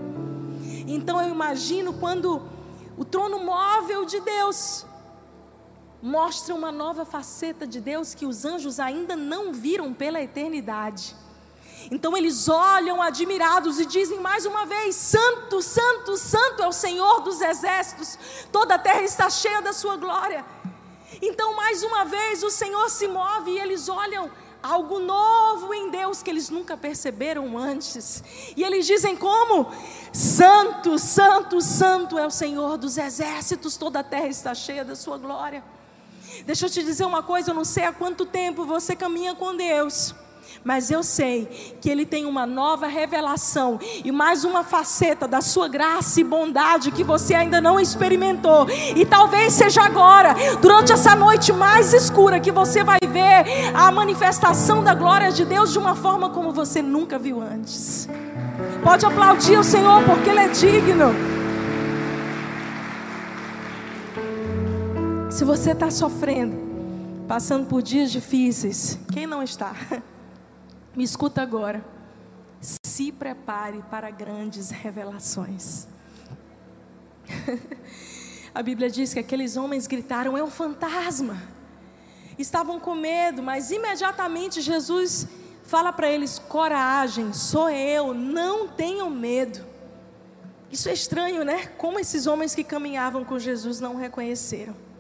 [0.87, 2.43] Então eu imagino quando
[2.97, 4.87] o trono móvel de Deus
[6.03, 11.15] mostra uma nova faceta de Deus que os anjos ainda não viram pela eternidade.
[11.91, 17.21] Então eles olham admirados e dizem mais uma vez: Santo, Santo, Santo é o Senhor
[17.21, 18.19] dos exércitos,
[18.51, 20.45] toda a terra está cheia da sua glória.
[21.21, 24.29] Então, mais uma vez, o Senhor se move e eles olham
[24.61, 28.25] algo novo em Deus que eles nunca perceberam antes.
[28.57, 29.71] E eles dizem como?
[30.13, 35.17] Santo, Santo, Santo é o Senhor dos exércitos, toda a terra está cheia da sua
[35.17, 35.63] glória.
[36.47, 39.57] Deixa eu te dizer uma coisa, eu não sei há quanto tempo você caminha com
[39.57, 40.15] Deus.
[40.65, 45.67] Mas eu sei que Ele tem uma nova revelação e mais uma faceta da Sua
[45.67, 48.69] graça e bondade que você ainda não experimentou.
[48.95, 54.85] E talvez seja agora, durante essa noite mais escura, que você vai ver a manifestação
[54.85, 58.09] da glória de Deus de uma forma como você nunca viu antes.
[58.85, 61.42] Pode aplaudir o Senhor, porque Ele é digno.
[65.33, 66.55] Se você está sofrendo,
[67.27, 69.75] passando por dias difíceis, quem não está?
[70.95, 71.83] Me escuta agora.
[72.85, 75.89] Se prepare para grandes revelações.
[78.55, 81.43] A Bíblia diz que aqueles homens gritaram: é um fantasma.
[82.39, 85.27] Estavam com medo, mas imediatamente Jesus
[85.63, 89.65] fala para eles: coragem, sou eu, não tenham medo.
[90.71, 91.69] Isso é estranho, né?
[91.79, 94.92] Como esses homens que caminhavam com Jesus não reconheceram.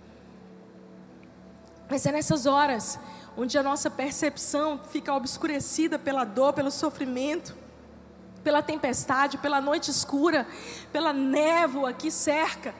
[1.92, 2.98] Mas é nessas horas
[3.36, 7.54] onde a nossa percepção fica obscurecida pela dor, pelo sofrimento,
[8.42, 10.46] pela tempestade, pela noite escura,
[10.90, 12.74] pela névoa que cerca.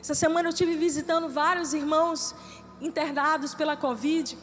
[0.00, 2.34] Essa semana eu tive visitando vários irmãos
[2.80, 4.38] internados pela Covid.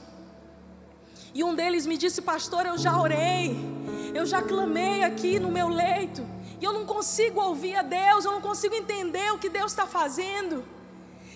[1.33, 3.57] E um deles me disse, pastor, eu já orei,
[4.13, 6.23] eu já clamei aqui no meu leito,
[6.61, 9.87] e eu não consigo ouvir a Deus, eu não consigo entender o que Deus está
[9.87, 10.74] fazendo.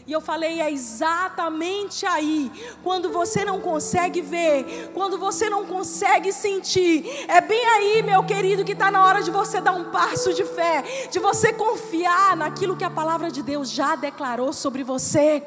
[0.10, 2.52] E eu falei, é exatamente aí,
[2.82, 8.66] quando você não consegue ver, quando você não consegue sentir, é bem aí, meu querido,
[8.66, 12.76] que está na hora de você dar um passo de fé, de você confiar naquilo
[12.76, 15.44] que a palavra de Deus já declarou sobre você.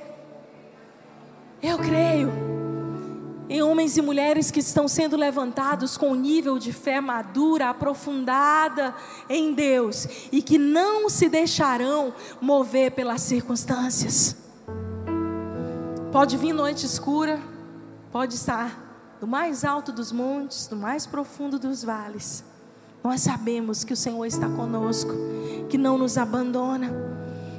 [1.60, 2.30] Eu creio
[3.48, 8.94] em homens e mulheres que estão sendo levantados com um nível de fé madura, aprofundada
[9.28, 14.40] em Deus e que não se deixarão mover pelas circunstâncias.
[16.12, 17.40] Pode vir noite escura,
[18.12, 22.44] pode estar do mais alto dos montes, do mais profundo dos vales.
[23.02, 25.10] Nós sabemos que o Senhor está conosco,
[25.70, 26.90] que não nos abandona.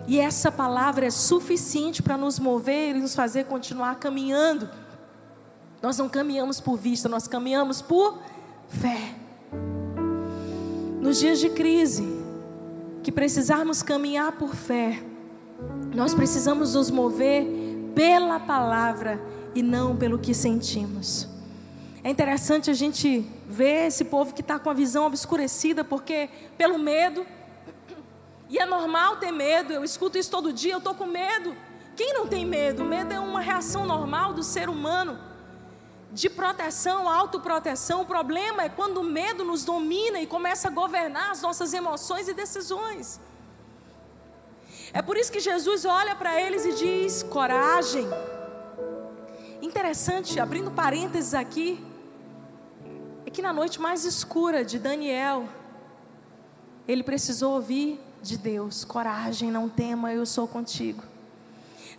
[0.08, 4.70] E essa palavra é suficiente para nos mover e nos fazer continuar caminhando.
[5.82, 8.20] Nós não caminhamos por vista, nós caminhamos por
[8.68, 9.16] fé.
[11.02, 12.08] Nos dias de crise,
[13.02, 15.04] que precisarmos caminhar por fé,
[15.96, 19.22] nós precisamos nos mover pela palavra
[19.56, 21.28] e não pelo que sentimos.
[22.04, 26.78] É interessante a gente ver esse povo que está com a visão obscurecida, porque pelo
[26.78, 27.26] medo,
[28.50, 31.56] e é normal ter medo, eu escuto isso todo dia, eu estou com medo.
[31.96, 32.84] Quem não tem medo?
[32.84, 35.18] Medo é uma reação normal do ser humano,
[36.12, 38.02] de proteção, autoproteção.
[38.02, 42.28] O problema é quando o medo nos domina e começa a governar as nossas emoções
[42.28, 43.20] e decisões.
[44.94, 48.08] É por isso que Jesus olha para eles e diz: coragem.
[49.62, 51.84] Interessante, abrindo parênteses aqui,
[53.26, 55.48] é que na noite mais escura de Daniel,
[56.88, 61.04] ele precisou ouvir de Deus: coragem, não tema, eu sou contigo.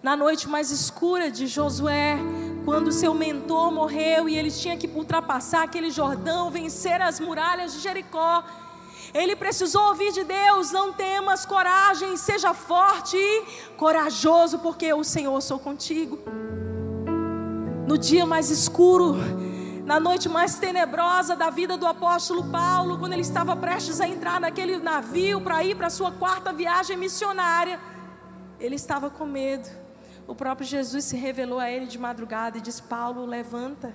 [0.03, 2.19] Na noite mais escura de Josué,
[2.65, 7.81] quando seu mentor morreu e ele tinha que ultrapassar aquele Jordão, vencer as muralhas de
[7.81, 8.45] Jericó,
[9.15, 13.47] ele precisou ouvir de Deus: não temas, coragem, seja forte e
[13.77, 16.19] corajoso, porque o Senhor sou contigo.
[17.87, 19.15] No dia mais escuro,
[19.85, 24.41] na noite mais tenebrosa da vida do apóstolo Paulo, quando ele estava prestes a entrar
[24.41, 27.79] naquele navio para ir para a sua quarta viagem missionária,
[28.59, 29.69] ele estava com medo.
[30.27, 33.95] O próprio Jesus se revelou a ele de madrugada e disse: Paulo, levanta,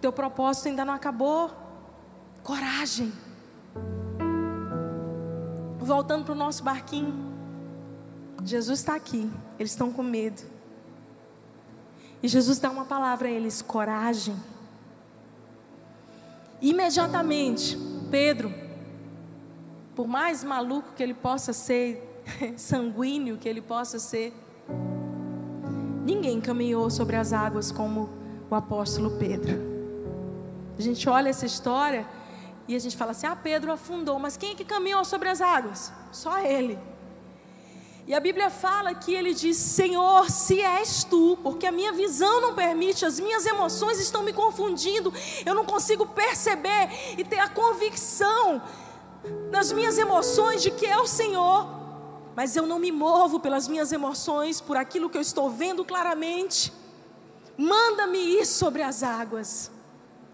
[0.00, 1.50] teu propósito ainda não acabou,
[2.42, 3.12] coragem
[5.82, 7.32] voltando para o nosso barquinho.
[8.44, 10.42] Jesus está aqui, eles estão com medo.
[12.22, 14.36] E Jesus dá uma palavra a eles: coragem.
[16.60, 17.76] Imediatamente,
[18.10, 18.52] Pedro,
[19.96, 22.22] por mais maluco que ele possa ser,
[22.56, 24.32] sanguíneo que ele possa ser,
[26.04, 28.08] ninguém caminhou sobre as águas como
[28.48, 29.72] o apóstolo Pedro.
[30.78, 32.06] A gente olha essa história
[32.68, 35.40] e a gente fala assim: ah, Pedro afundou, mas quem é que caminhou sobre as
[35.40, 35.92] águas?
[36.10, 36.78] Só ele.
[38.06, 42.40] E a Bíblia fala que ele diz: Senhor, se és tu, porque a minha visão
[42.40, 45.12] não permite, as minhas emoções estão me confundindo,
[45.46, 48.62] eu não consigo perceber e ter a convicção
[49.50, 51.68] nas minhas emoções de que é o Senhor,
[52.34, 56.72] mas eu não me movo pelas minhas emoções, por aquilo que eu estou vendo claramente.
[57.56, 59.70] Manda-me ir sobre as águas.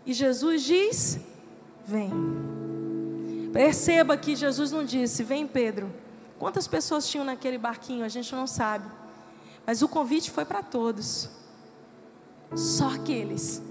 [0.07, 1.21] E Jesus diz:
[1.89, 2.11] Vem.
[3.51, 5.91] Perceba que Jesus não disse: Vem, Pedro.
[6.39, 8.05] Quantas pessoas tinham naquele barquinho?
[8.05, 8.85] A gente não sabe.
[9.67, 11.31] Mas o convite foi para todos.
[12.55, 13.63] Só aqueles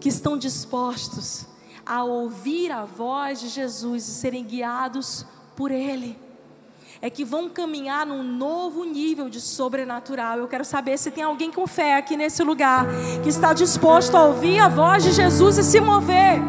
[0.00, 1.46] que estão dispostos
[1.86, 5.24] a ouvir a voz de Jesus e serem guiados
[5.56, 6.18] por Ele,
[7.00, 10.38] é que vão caminhar num novo nível de sobrenatural.
[10.38, 12.86] Eu quero saber se tem alguém com fé aqui nesse lugar
[13.22, 16.40] que está disposto a ouvir a voz de Jesus e se mover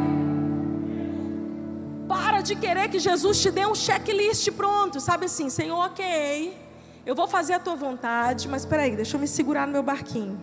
[2.41, 6.57] de querer que Jesus te dê um checklist pronto, sabe assim, Senhor, ok,
[7.05, 9.83] eu vou fazer a tua vontade, mas espera aí, deixa eu me segurar no meu
[9.83, 10.41] barquinho.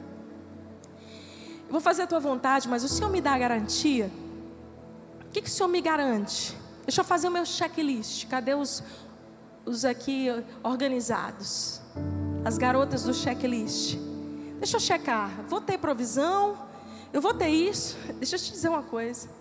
[1.66, 4.10] Eu vou fazer a tua vontade, mas o Senhor me dá a garantia?
[5.26, 6.56] O que, que o Senhor me garante?
[6.84, 8.26] Deixa eu fazer o meu checklist.
[8.28, 8.82] Cadê os,
[9.66, 10.28] os aqui
[10.62, 11.82] organizados?
[12.44, 13.98] As garotas do checklist.
[14.58, 15.42] Deixa eu checar.
[15.46, 16.56] Vou ter provisão?
[17.12, 17.96] Eu vou ter isso?
[18.18, 19.37] Deixa eu te dizer uma coisa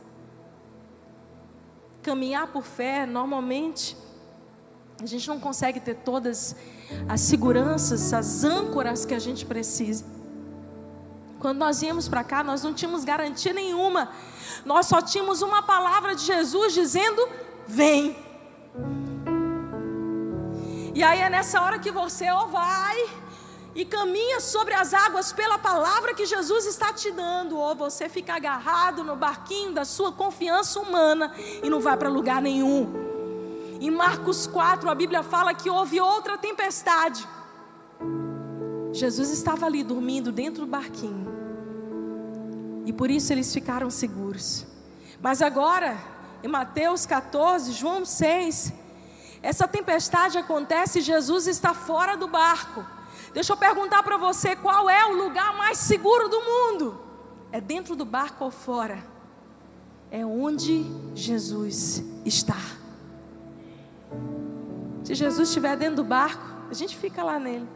[2.08, 3.98] caminhar por fé, normalmente,
[5.04, 6.56] A gente não consegue ter todas
[7.08, 10.06] as seguranças, as âncoras que a gente precisa.
[11.40, 14.10] Quando nós íamos para cá, nós não tínhamos garantia nenhuma.
[14.66, 17.28] Nós só tínhamos uma palavra de Jesus dizendo:
[17.68, 18.16] Vem.
[20.96, 22.98] E aí é nessa hora que você ou vai
[23.78, 28.34] e caminha sobre as águas pela palavra que Jesus está te dando, ou você fica
[28.34, 32.92] agarrado no barquinho da sua confiança humana e não vai para lugar nenhum.
[33.80, 37.28] Em Marcos 4, a Bíblia fala que houve outra tempestade.
[38.92, 41.28] Jesus estava ali dormindo dentro do barquinho.
[42.84, 44.66] E por isso eles ficaram seguros.
[45.22, 46.00] Mas agora,
[46.42, 48.74] em Mateus 14, João 6,
[49.44, 52.97] essa tempestade acontece e Jesus está fora do barco.
[53.38, 57.00] Deixa eu perguntar para você qual é o lugar mais seguro do mundo?
[57.52, 58.98] É dentro do barco ou fora?
[60.10, 60.84] É onde
[61.14, 62.58] Jesus está.
[65.04, 67.70] Se Jesus estiver dentro do barco, a gente fica lá nele.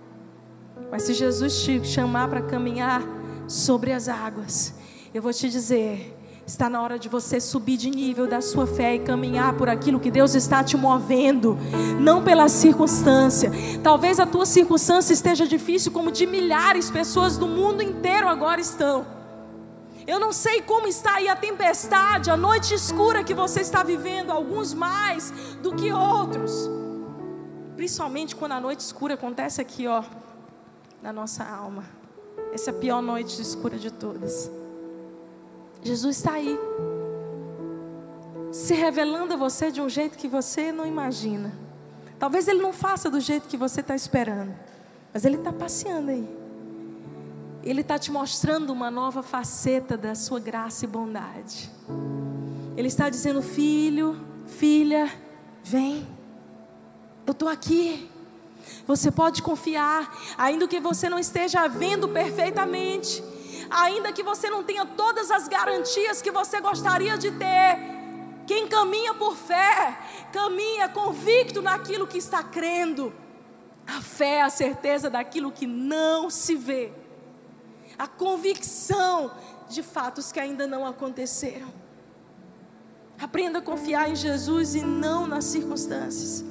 [0.90, 3.04] Mas se Jesus te chamar para caminhar
[3.48, 4.74] sobre as águas,
[5.14, 6.18] eu vou te dizer,
[6.52, 10.02] Está na hora de você subir de nível da sua fé e caminhar por aquilo
[10.02, 11.58] que Deus está te movendo,
[11.98, 13.50] não pela circunstância.
[13.82, 18.60] Talvez a tua circunstância esteja difícil, como de milhares de pessoas do mundo inteiro agora
[18.60, 19.08] estão.
[20.06, 24.30] Eu não sei como está aí a tempestade, a noite escura que você está vivendo,
[24.30, 25.32] alguns mais
[25.64, 26.70] do que outros.
[27.78, 30.04] Principalmente quando a noite escura acontece aqui, ó,
[31.02, 31.86] na nossa alma.
[32.52, 34.52] Essa é a pior noite escura de todas.
[35.84, 36.60] Jesus está aí,
[38.52, 41.52] se revelando a você de um jeito que você não imagina.
[42.20, 44.54] Talvez Ele não faça do jeito que você está esperando,
[45.12, 46.30] mas Ele está passeando aí.
[47.64, 51.72] Ele está te mostrando uma nova faceta da sua graça e bondade.
[52.78, 55.12] Ele está dizendo: Filho, filha,
[55.64, 56.08] vem,
[57.26, 58.10] eu estou aqui.
[58.86, 63.24] Você pode confiar, ainda que você não esteja vendo perfeitamente
[63.72, 67.80] ainda que você não tenha todas as garantias que você gostaria de ter.
[68.46, 69.98] Quem caminha por fé,
[70.34, 73.14] caminha convicto naquilo que está crendo.
[73.88, 76.92] A fé é a certeza daquilo que não se vê,
[77.98, 79.32] a convicção
[79.70, 81.74] de fatos que ainda não aconteceram.
[83.20, 86.44] Aprenda a confiar em Jesus e não nas circunstâncias.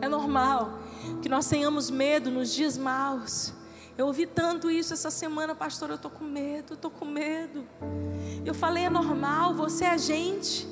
[0.00, 0.78] É normal
[1.22, 3.52] que nós tenhamos medo nos dias maus.
[3.98, 5.88] Eu ouvi tanto isso essa semana, pastor.
[5.88, 7.66] Eu estou com medo, estou com medo.
[8.44, 10.68] Eu falei, é normal, você é gente.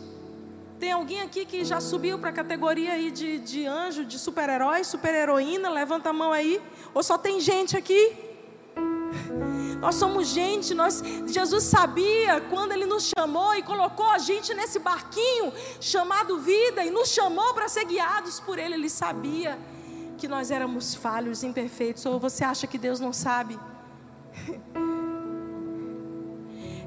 [0.79, 4.85] Tem alguém aqui que já subiu para a categoria aí de, de anjo, de super-herói,
[4.85, 5.71] super-heroína?
[5.71, 6.61] Levanta a mão aí.
[6.93, 8.15] Ou só tem gente aqui?
[9.81, 14.79] Nós somos gente, nós, Jesus sabia quando Ele nos chamou e colocou a gente nesse
[14.79, 19.59] barquinho chamado vida e nos chamou para ser guiados por Ele, Ele sabia
[20.15, 23.59] que nós éramos falhos, imperfeitos, ou você acha que Deus não sabe?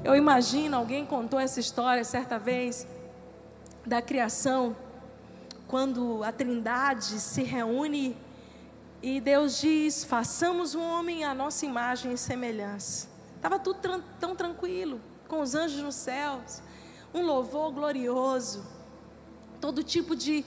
[0.04, 2.86] Eu imagino, alguém contou essa história certa vez,
[3.84, 4.76] da criação,
[5.66, 8.16] quando a Trindade se reúne
[9.02, 13.08] e Deus diz: façamos o homem à nossa imagem e semelhança.
[13.36, 13.80] Estava tudo
[14.18, 16.62] tão tranquilo, com os anjos nos céus,
[17.12, 18.78] um louvor glorioso
[19.60, 20.44] todo tipo de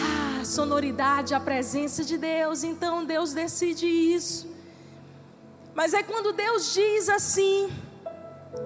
[0.00, 2.64] ah, sonoridade, a presença de Deus.
[2.64, 4.48] Então Deus decide isso.
[5.74, 7.70] Mas é quando Deus diz assim: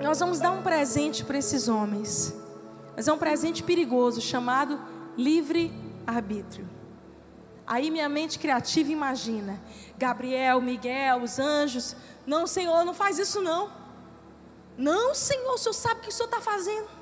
[0.01, 2.35] nós vamos dar um presente para esses homens.
[2.97, 4.81] Mas é um presente perigoso chamado
[5.17, 6.69] livre-arbítrio.
[7.67, 9.61] Aí minha mente criativa imagina:
[9.99, 11.97] Gabriel, Miguel, os anjos.
[12.27, 13.71] Não, Senhor, não faz isso não.
[14.77, 17.02] Não, Senhor, o Senhor sabe o que o Senhor está fazendo.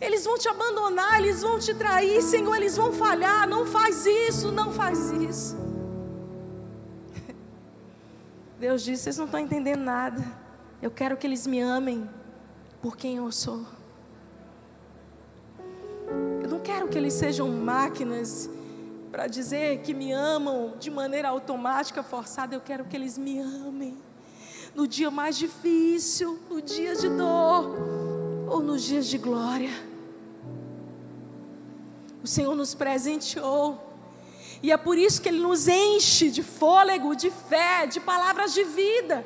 [0.00, 3.48] Eles vão te abandonar, eles vão te trair, Senhor, eles vão falhar.
[3.48, 5.56] Não faz isso, não faz isso.
[8.58, 10.24] Deus disse: vocês não estão entendendo nada.
[10.80, 12.08] Eu quero que eles me amem
[12.80, 13.66] por quem eu sou.
[16.40, 18.48] Eu não quero que eles sejam máquinas
[19.10, 22.54] para dizer que me amam de maneira automática, forçada.
[22.54, 23.98] Eu quero que eles me amem
[24.74, 27.74] no dia mais difícil, no dia de dor
[28.48, 29.87] ou nos dias de glória.
[32.28, 33.66] O Senhor nos presenteou.
[34.62, 38.64] E é por isso que Ele nos enche de fôlego, de fé, de palavras de
[38.64, 39.24] vida.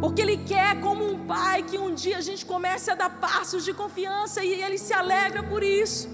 [0.00, 3.64] Porque Ele quer, como um pai, que um dia a gente comece a dar passos
[3.64, 6.08] de confiança e Ele se alegra por isso.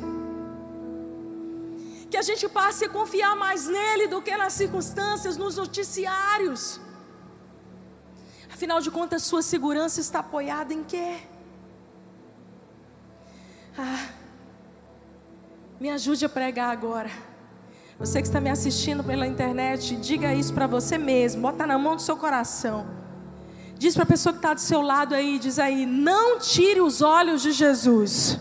[2.11, 6.79] Que a gente passe a confiar mais nele do que nas circunstâncias, nos noticiários.
[8.53, 11.21] Afinal de contas, sua segurança está apoiada em quê?
[13.79, 14.09] Ah,
[15.79, 17.11] Me ajude a pregar agora.
[17.99, 21.43] Você que está me assistindo pela internet, diga isso para você mesmo.
[21.43, 22.87] Bota na mão do seu coração.
[23.79, 27.03] Diz para a pessoa que está do seu lado aí, diz aí, não tire os
[27.03, 28.39] olhos de Jesus.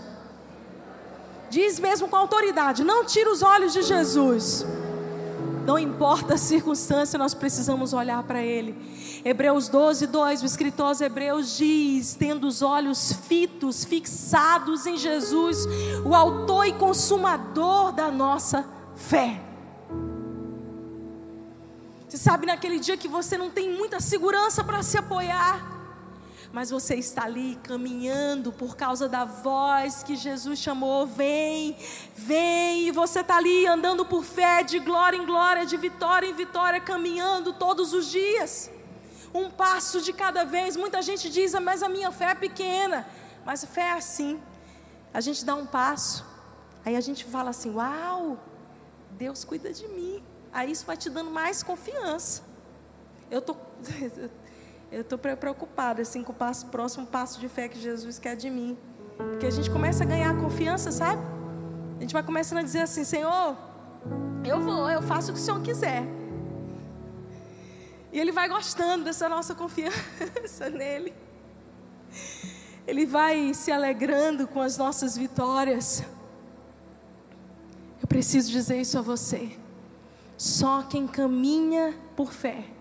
[1.50, 4.66] Diz mesmo com autoridade, não tire os olhos de Jesus.
[5.66, 8.76] Não importa a circunstância, nós precisamos olhar para Ele.
[9.26, 15.66] Hebreus 12, 2, o escritor aos Hebreus diz: tendo os olhos fitos, fixados em Jesus,
[16.06, 18.64] o Autor e Consumador da nossa
[18.96, 19.42] fé.
[22.08, 25.75] Você sabe naquele dia que você não tem muita segurança para se apoiar,
[26.56, 31.76] mas você está ali caminhando por causa da voz que Jesus chamou: vem,
[32.16, 36.34] vem, e você está ali andando por fé, de glória em glória, de vitória em
[36.34, 38.72] vitória, caminhando todos os dias,
[39.34, 40.78] um passo de cada vez.
[40.78, 43.06] Muita gente diz, ah, mas a minha fé é pequena,
[43.46, 44.42] mas a fé é assim:
[45.14, 46.26] a gente dá um passo,
[46.86, 48.40] aí a gente fala assim: uau,
[49.12, 50.24] Deus cuida de mim.
[50.54, 52.44] Aí isso vai te dando mais confiança.
[53.30, 53.58] Eu tô,
[54.92, 58.50] eu tô preocupada assim com o passo, próximo passo de fé que Jesus quer de
[58.50, 58.78] mim,
[59.18, 61.22] porque a gente começa a ganhar confiança, sabe?
[61.98, 63.58] A gente vai começando a dizer assim, Senhor,
[64.44, 66.04] eu vou, eu faço o que o Senhor quiser.
[68.12, 71.14] E Ele vai gostando dessa nossa confiança nele.
[72.88, 76.04] Ele vai se alegrando com as nossas vitórias.
[78.02, 79.58] Eu preciso dizer isso a você.
[80.38, 82.75] Só quem caminha por fé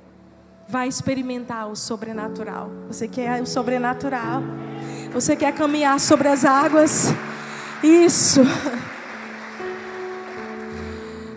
[0.68, 2.70] vai experimentar o sobrenatural.
[2.88, 4.42] Você quer o sobrenatural?
[5.12, 7.08] Você quer caminhar sobre as águas?
[7.82, 8.40] Isso.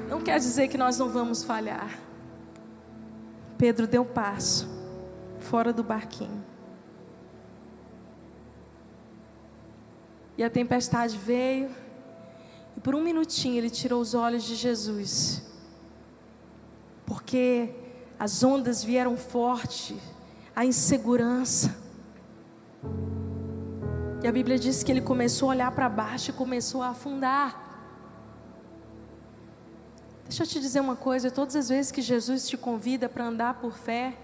[0.09, 1.99] Não quer dizer que nós não vamos falhar.
[3.57, 4.67] Pedro deu um passo
[5.39, 6.43] fora do barquinho.
[10.37, 11.71] E a tempestade veio,
[12.75, 15.47] e por um minutinho ele tirou os olhos de Jesus
[17.07, 17.69] porque
[18.19, 19.95] as ondas vieram forte,
[20.55, 21.75] a insegurança.
[24.23, 27.67] E a Bíblia diz que ele começou a olhar para baixo e começou a afundar.
[30.27, 33.55] Deixa eu te dizer uma coisa: todas as vezes que Jesus te convida para andar
[33.55, 34.17] por fé,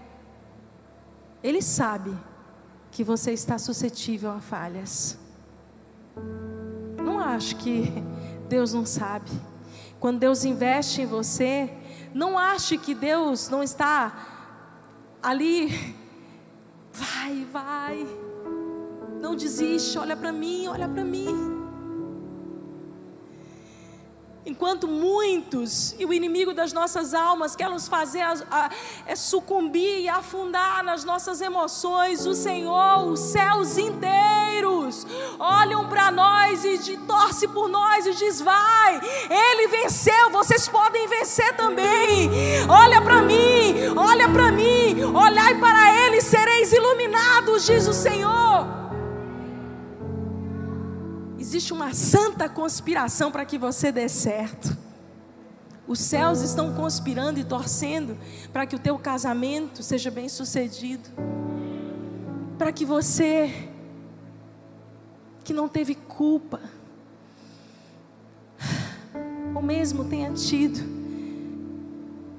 [1.42, 2.16] Ele sabe
[2.90, 5.16] que você está suscetível a falhas.
[7.02, 7.92] Não acho que
[8.48, 9.30] Deus não sabe.
[9.98, 11.72] Quando Deus investe em você,
[12.14, 14.12] não ache que Deus não está
[15.22, 15.68] ali.
[16.96, 18.06] Vai, vai.
[19.20, 21.53] Não desiste, olha para mim, olha para mim.
[24.46, 28.70] Enquanto muitos e o inimigo das nossas almas quer nos fazer a, a,
[29.06, 35.06] é sucumbir e afundar nas nossas emoções, o Senhor, os céus inteiros,
[35.38, 41.08] olham para nós e de, torce por nós e diz: Vai, Ele venceu, vocês podem
[41.08, 42.30] vencer também.
[42.68, 48.43] Olha para mim, olha para mim, olhai para Ele, sereis iluminados, diz o Senhor
[51.54, 54.76] existe uma santa conspiração para que você dê certo.
[55.86, 58.18] Os céus estão conspirando e torcendo
[58.52, 61.08] para que o teu casamento seja bem sucedido.
[62.58, 63.70] Para que você,
[65.44, 66.60] que não teve culpa,
[69.54, 70.80] ou mesmo tenha tido,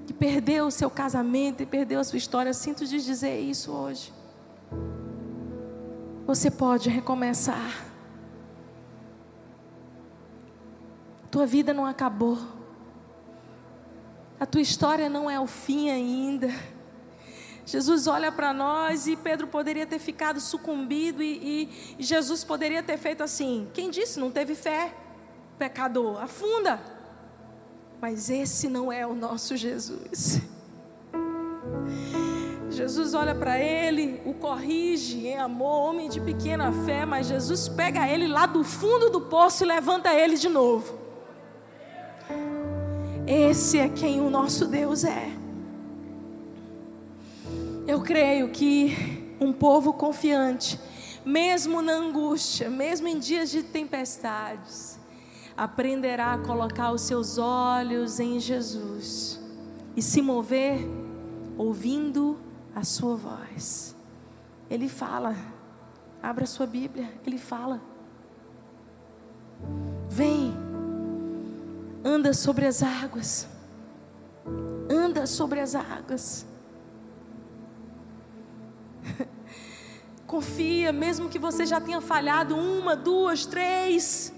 [0.08, 4.12] que perdeu o seu casamento e perdeu a sua história, sinto de dizer isso hoje.
[6.28, 7.95] Você pode recomeçar.
[11.36, 12.40] Tua vida não acabou.
[14.40, 16.48] A tua história não é o fim ainda.
[17.66, 21.70] Jesus olha para nós e Pedro poderia ter ficado sucumbido e,
[22.00, 24.96] e, Jesus poderia ter feito assim: quem disse não teve fé?
[25.60, 26.80] Pecador, afunda.
[28.00, 30.40] Mas esse não é o nosso Jesus.
[32.70, 38.08] Jesus olha para ele, o corrige em amor, homem de pequena fé, mas Jesus pega
[38.08, 41.04] ele lá do fundo do poço e levanta ele de novo.
[43.28, 45.32] Esse é quem o nosso Deus é.
[47.88, 50.80] Eu creio que um povo confiante,
[51.26, 55.00] mesmo na angústia, mesmo em dias de tempestades,
[55.58, 59.40] aprenderá a colocar os seus olhos em Jesus
[59.96, 60.80] e se mover
[61.58, 62.38] ouvindo
[62.76, 63.96] a sua voz.
[64.70, 65.36] Ele fala,
[66.22, 67.82] abra sua Bíblia, ele fala.
[70.10, 70.65] Vem
[72.06, 73.48] anda sobre as águas.
[74.88, 76.46] Anda sobre as águas.
[80.28, 84.32] Confia, mesmo que você já tenha falhado uma, duas, três.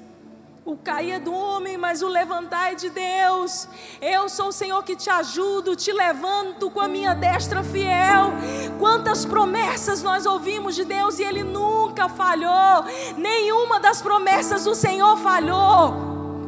[0.64, 3.68] O cair é do homem, mas o levantar é de Deus.
[4.02, 8.34] Eu sou o Senhor que te ajudo, te levanto com a minha destra fiel.
[8.80, 12.84] Quantas promessas nós ouvimos de Deus e Ele nunca falhou.
[13.18, 16.07] Nenhuma das promessas do Senhor falhou.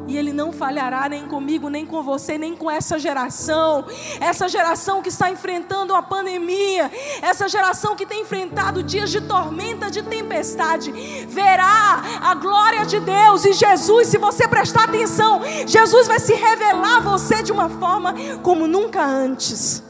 [0.09, 3.85] E Ele não falhará nem comigo, nem com você, nem com essa geração.
[4.19, 6.91] Essa geração que está enfrentando a pandemia,
[7.21, 10.91] essa geração que tem enfrentado dias de tormenta, de tempestade,
[11.27, 16.97] verá a glória de Deus e Jesus, se você prestar atenção, Jesus vai se revelar
[16.97, 19.83] a você de uma forma como nunca antes.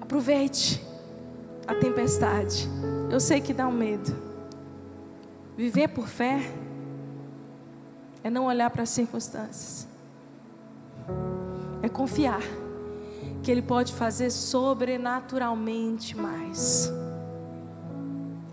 [0.00, 0.82] Aproveite
[1.66, 2.66] a tempestade.
[3.10, 4.16] Eu sei que dá um medo.
[5.54, 6.40] Viver por fé
[8.28, 9.88] é não olhar para as circunstâncias,
[11.82, 12.42] é confiar
[13.42, 16.92] que Ele pode fazer sobrenaturalmente mais.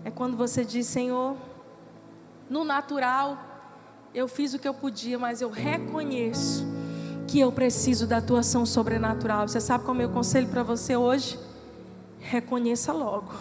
[0.02, 1.36] É quando você diz, Senhor,
[2.48, 3.38] no natural,
[4.14, 6.66] eu fiz o que eu podia, mas eu reconheço
[7.28, 9.46] que eu preciso da tua ação sobrenatural.
[9.46, 11.38] Você sabe qual é o meu conselho para você hoje?
[12.18, 13.34] Reconheça logo.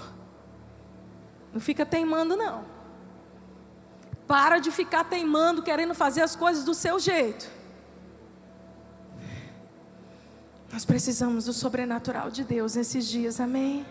[1.53, 2.74] Não fica teimando, não.
[4.27, 7.49] Para de ficar teimando, querendo fazer as coisas do seu jeito.
[10.71, 13.85] Nós precisamos do sobrenatural de Deus nesses dias, amém?